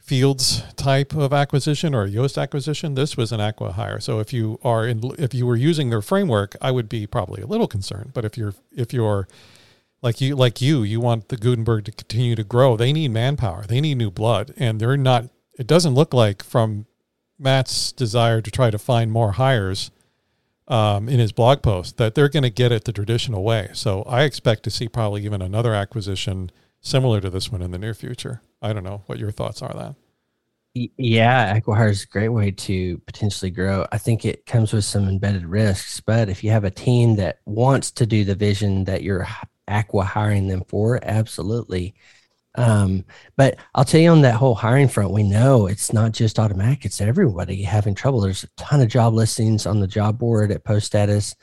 fields 0.00 0.62
type 0.76 1.14
of 1.14 1.32
acquisition 1.32 1.94
or 1.94 2.04
a 2.04 2.08
Yoast 2.08 2.40
acquisition. 2.40 2.94
This 2.94 3.16
was 3.16 3.32
an 3.32 3.38
acquihire. 3.38 4.02
So 4.02 4.18
if 4.18 4.32
you 4.32 4.58
are 4.64 4.86
in, 4.86 5.00
if 5.18 5.34
you 5.34 5.46
were 5.46 5.56
using 5.56 5.90
their 5.90 6.02
framework, 6.02 6.56
I 6.60 6.70
would 6.70 6.88
be 6.88 7.06
probably 7.06 7.42
a 7.42 7.46
little 7.46 7.68
concerned. 7.68 8.10
But 8.12 8.24
if 8.24 8.36
you're 8.36 8.54
if 8.76 8.92
you're 8.92 9.28
like 10.02 10.20
you 10.20 10.34
like 10.34 10.60
you, 10.60 10.82
you 10.82 11.00
want 11.00 11.28
the 11.28 11.36
Gutenberg 11.36 11.84
to 11.84 11.92
continue 11.92 12.34
to 12.34 12.44
grow. 12.44 12.76
They 12.76 12.92
need 12.92 13.10
manpower. 13.10 13.66
They 13.66 13.80
need 13.80 13.98
new 13.98 14.10
blood, 14.10 14.52
and 14.56 14.80
they're 14.80 14.96
not. 14.96 15.26
It 15.58 15.66
doesn't 15.66 15.94
look 15.94 16.14
like 16.14 16.42
from 16.42 16.86
Matt's 17.40 17.90
desire 17.92 18.40
to 18.40 18.50
try 18.50 18.70
to 18.70 18.78
find 18.78 19.10
more 19.10 19.32
hires 19.32 19.90
um, 20.68 21.08
in 21.08 21.18
his 21.18 21.32
blog 21.32 21.62
post 21.62 21.96
that 21.96 22.14
they're 22.14 22.28
going 22.28 22.44
to 22.44 22.50
get 22.50 22.70
it 22.70 22.84
the 22.84 22.92
traditional 22.92 23.42
way. 23.42 23.70
So 23.72 24.02
I 24.02 24.22
expect 24.22 24.62
to 24.64 24.70
see 24.70 24.88
probably 24.88 25.24
even 25.24 25.42
another 25.42 25.74
acquisition 25.74 26.50
similar 26.80 27.20
to 27.20 27.30
this 27.30 27.50
one 27.50 27.62
in 27.62 27.72
the 27.72 27.78
near 27.78 27.94
future. 27.94 28.42
I 28.62 28.72
don't 28.72 28.84
know 28.84 29.02
what 29.06 29.18
your 29.18 29.32
thoughts 29.32 29.62
are 29.62 29.70
on 29.70 29.78
that. 29.78 29.94
Yeah, 30.74 31.58
Acquihire 31.58 31.90
is 31.90 32.04
a 32.04 32.06
great 32.06 32.28
way 32.28 32.52
to 32.52 32.98
potentially 32.98 33.50
grow. 33.50 33.86
I 33.90 33.98
think 33.98 34.24
it 34.24 34.46
comes 34.46 34.72
with 34.72 34.84
some 34.84 35.08
embedded 35.08 35.44
risks, 35.44 35.98
but 35.98 36.28
if 36.28 36.44
you 36.44 36.50
have 36.50 36.62
a 36.62 36.70
team 36.70 37.16
that 37.16 37.40
wants 37.44 37.90
to 37.92 38.06
do 38.06 38.24
the 38.24 38.36
vision 38.36 38.84
that 38.84 39.02
you're 39.02 39.26
acquihiring 39.66 40.48
them 40.48 40.62
for, 40.68 41.00
absolutely 41.02 41.94
um, 42.56 43.04
but 43.36 43.58
I'll 43.74 43.84
tell 43.84 44.00
you 44.00 44.10
on 44.10 44.22
that 44.22 44.34
whole 44.34 44.54
hiring 44.54 44.88
front, 44.88 45.12
we 45.12 45.22
know 45.22 45.66
it's 45.66 45.92
not 45.92 46.12
just 46.12 46.36
Automattic, 46.36 46.84
it's 46.84 47.00
everybody 47.00 47.62
having 47.62 47.94
trouble. 47.94 48.20
There's 48.20 48.44
a 48.44 48.48
ton 48.56 48.80
of 48.80 48.88
job 48.88 49.14
listings 49.14 49.66
on 49.66 49.80
the 49.80 49.86
job 49.86 50.18
board 50.18 50.50
at 50.50 50.64
Post 50.64 50.86
Status. 50.86 51.34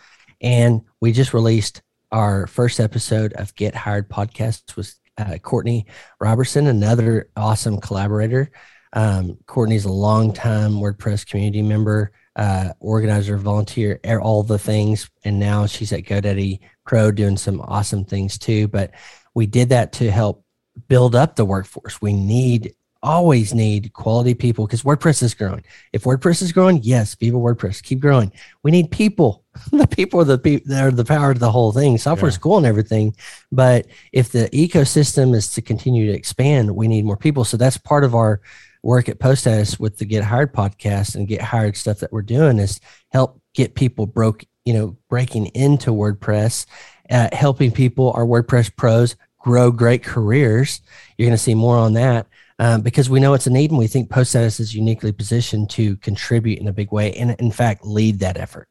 And 0.41 0.81
we 1.01 1.11
just 1.11 1.33
released 1.33 1.81
our 2.11 2.47
first 2.47 2.79
episode 2.79 3.33
of 3.33 3.55
Get 3.55 3.73
Hired 3.73 4.09
podcast 4.09 4.75
with 4.75 4.93
uh, 5.17 5.37
Courtney 5.41 5.87
Robertson, 6.19 6.67
another 6.67 7.29
awesome 7.35 7.79
collaborator. 7.79 8.51
Um, 8.93 9.37
Courtney's 9.47 9.85
a 9.85 9.91
longtime 9.91 10.73
WordPress 10.73 11.25
community 11.25 11.61
member, 11.61 12.11
uh, 12.35 12.69
organizer, 12.79 13.37
volunteer, 13.37 13.99
all 14.21 14.43
the 14.43 14.59
things. 14.59 15.09
And 15.23 15.39
now 15.39 15.65
she's 15.65 15.91
at 15.91 16.03
GoDaddy 16.03 16.59
Pro 16.85 17.11
doing 17.11 17.37
some 17.37 17.61
awesome 17.61 18.05
things 18.05 18.37
too. 18.37 18.67
But 18.67 18.91
we 19.33 19.45
did 19.45 19.69
that 19.69 19.93
to 19.93 20.11
help 20.11 20.43
build 20.87 21.15
up 21.15 21.35
the 21.35 21.45
workforce. 21.45 22.01
We 22.01 22.13
need 22.13 22.73
always 23.03 23.53
need 23.53 23.93
quality 23.93 24.33
people 24.33 24.65
because 24.65 24.83
WordPress 24.83 25.21
is 25.23 25.33
growing. 25.33 25.63
If 25.93 26.03
WordPress 26.03 26.41
is 26.41 26.51
growing, 26.51 26.81
yes, 26.83 27.15
Viva 27.15 27.37
WordPress, 27.37 27.83
keep 27.83 27.99
growing. 27.99 28.31
We 28.63 28.71
need 28.71 28.91
people. 28.91 29.43
the 29.71 29.87
people 29.87 30.21
are 30.21 30.23
the 30.23 30.61
they're 30.65 30.91
the 30.91 31.05
power 31.05 31.31
of 31.31 31.39
the 31.39 31.51
whole 31.51 31.71
thing. 31.71 31.97
Software 31.97 32.29
is 32.29 32.37
cool 32.37 32.57
and 32.57 32.65
everything, 32.65 33.15
but 33.51 33.87
if 34.11 34.31
the 34.31 34.49
ecosystem 34.49 35.35
is 35.35 35.49
to 35.53 35.61
continue 35.61 36.07
to 36.07 36.17
expand, 36.17 36.75
we 36.75 36.87
need 36.87 37.05
more 37.05 37.17
people. 37.17 37.43
So 37.43 37.57
that's 37.57 37.77
part 37.77 38.03
of 38.03 38.15
our 38.15 38.41
work 38.83 39.09
at 39.09 39.19
Post 39.19 39.41
Status 39.41 39.79
with 39.79 39.97
the 39.97 40.05
Get 40.05 40.23
Hired 40.23 40.53
podcast 40.53 41.15
and 41.15 41.27
Get 41.27 41.41
Hired 41.41 41.75
stuff 41.75 41.99
that 41.99 42.11
we're 42.11 42.21
doing 42.21 42.59
is 42.59 42.79
help 43.09 43.41
get 43.53 43.75
people 43.75 44.05
broke, 44.05 44.45
you 44.65 44.73
know, 44.73 44.97
breaking 45.09 45.47
into 45.47 45.91
WordPress, 45.91 46.65
uh, 47.09 47.29
helping 47.31 47.71
people, 47.71 48.11
our 48.11 48.25
WordPress 48.25 48.75
pros 48.75 49.15
grow 49.47 49.71
great 49.71 50.03
careers. 50.03 50.81
You're 51.15 51.27
going 51.27 51.37
to 51.37 51.43
see 51.49 51.55
more 51.55 51.77
on 51.77 51.93
that 51.93 52.27
um, 52.59 52.81
because 52.81 53.09
we 53.09 53.21
know 53.21 53.33
it's 53.33 53.47
a 53.47 53.49
need 53.49 53.71
and 53.71 53.79
we 53.79 53.87
think 53.87 54.09
Post 54.09 54.31
Status 54.31 54.59
is 54.59 54.75
uniquely 54.75 55.13
positioned 55.13 55.69
to 55.69 55.95
contribute 55.97 56.59
in 56.59 56.67
a 56.67 56.73
big 56.73 56.91
way 56.91 57.13
and, 57.13 57.31
in 57.39 57.51
fact, 57.51 57.85
lead 57.85 58.19
that 58.19 58.37
effort. 58.37 58.67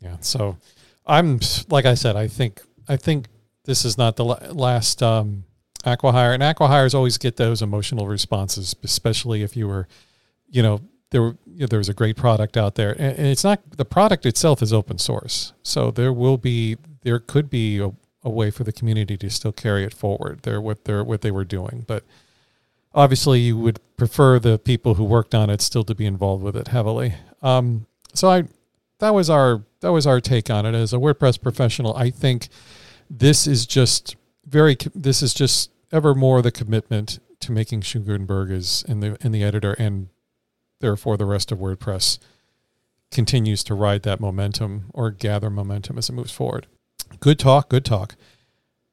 Yeah. 0.00 0.16
So 0.20 0.56
I'm, 1.06 1.38
like 1.68 1.86
I 1.86 1.94
said, 1.94 2.16
I 2.16 2.26
think, 2.26 2.60
I 2.88 2.96
think 2.96 3.28
this 3.64 3.84
is 3.84 3.96
not 3.96 4.16
the 4.16 4.24
last 4.24 5.04
um, 5.04 5.44
acquihire. 5.84 6.34
And 6.34 6.42
acquihires 6.42 6.94
always 6.94 7.16
get 7.16 7.36
those 7.36 7.62
emotional 7.62 8.08
responses, 8.08 8.74
especially 8.82 9.42
if 9.42 9.56
you 9.56 9.68
were, 9.68 9.86
you 10.50 10.64
know, 10.64 10.80
there, 11.10 11.22
you 11.46 11.60
know, 11.60 11.66
there 11.66 11.78
was 11.78 11.88
a 11.88 11.94
great 11.94 12.16
product 12.16 12.56
out 12.56 12.74
there 12.74 12.90
and, 12.90 13.18
and 13.18 13.26
it's 13.28 13.44
not 13.44 13.60
the 13.76 13.84
product 13.84 14.26
itself 14.26 14.62
is 14.62 14.72
open 14.72 14.98
source. 14.98 15.52
So 15.62 15.92
there 15.92 16.12
will 16.12 16.38
be, 16.38 16.76
there 17.02 17.20
could 17.20 17.48
be 17.48 17.78
a, 17.78 17.92
a 18.24 18.30
way 18.30 18.50
for 18.50 18.64
the 18.64 18.72
community 18.72 19.16
to 19.16 19.30
still 19.30 19.52
carry 19.52 19.84
it 19.84 19.94
forward. 19.94 20.40
They're 20.42 20.60
what 20.60 20.84
they're 20.84 21.04
what 21.04 21.22
they 21.22 21.30
were 21.30 21.44
doing, 21.44 21.84
but 21.86 22.04
obviously 22.94 23.40
you 23.40 23.56
would 23.58 23.80
prefer 23.96 24.38
the 24.38 24.58
people 24.58 24.94
who 24.94 25.04
worked 25.04 25.34
on 25.34 25.50
it 25.50 25.60
still 25.60 25.84
to 25.84 25.94
be 25.94 26.06
involved 26.06 26.42
with 26.42 26.56
it 26.56 26.68
heavily. 26.68 27.14
Um, 27.42 27.86
so 28.14 28.30
I 28.30 28.44
that 28.98 29.14
was 29.14 29.28
our 29.28 29.64
that 29.80 29.92
was 29.92 30.06
our 30.06 30.20
take 30.20 30.50
on 30.50 30.66
it 30.66 30.74
as 30.74 30.92
a 30.92 30.98
WordPress 30.98 31.40
professional. 31.40 31.94
I 31.96 32.10
think 32.10 32.48
this 33.10 33.46
is 33.46 33.66
just 33.66 34.16
very 34.46 34.76
this 34.94 35.22
is 35.22 35.34
just 35.34 35.70
ever 35.90 36.14
more 36.14 36.42
the 36.42 36.52
commitment 36.52 37.18
to 37.40 37.52
making 37.52 37.80
Gutenberg 37.80 38.50
is 38.50 38.84
in 38.86 39.00
the 39.00 39.16
in 39.20 39.32
the 39.32 39.42
editor 39.42 39.72
and 39.74 40.08
therefore 40.80 41.16
the 41.16 41.26
rest 41.26 41.50
of 41.50 41.58
WordPress 41.58 42.18
continues 43.10 43.62
to 43.64 43.74
ride 43.74 44.02
that 44.04 44.20
momentum 44.20 44.86
or 44.94 45.10
gather 45.10 45.50
momentum 45.50 45.98
as 45.98 46.08
it 46.08 46.12
moves 46.12 46.32
forward. 46.32 46.66
Good 47.20 47.38
talk, 47.38 47.68
good 47.68 47.84
talk. 47.84 48.16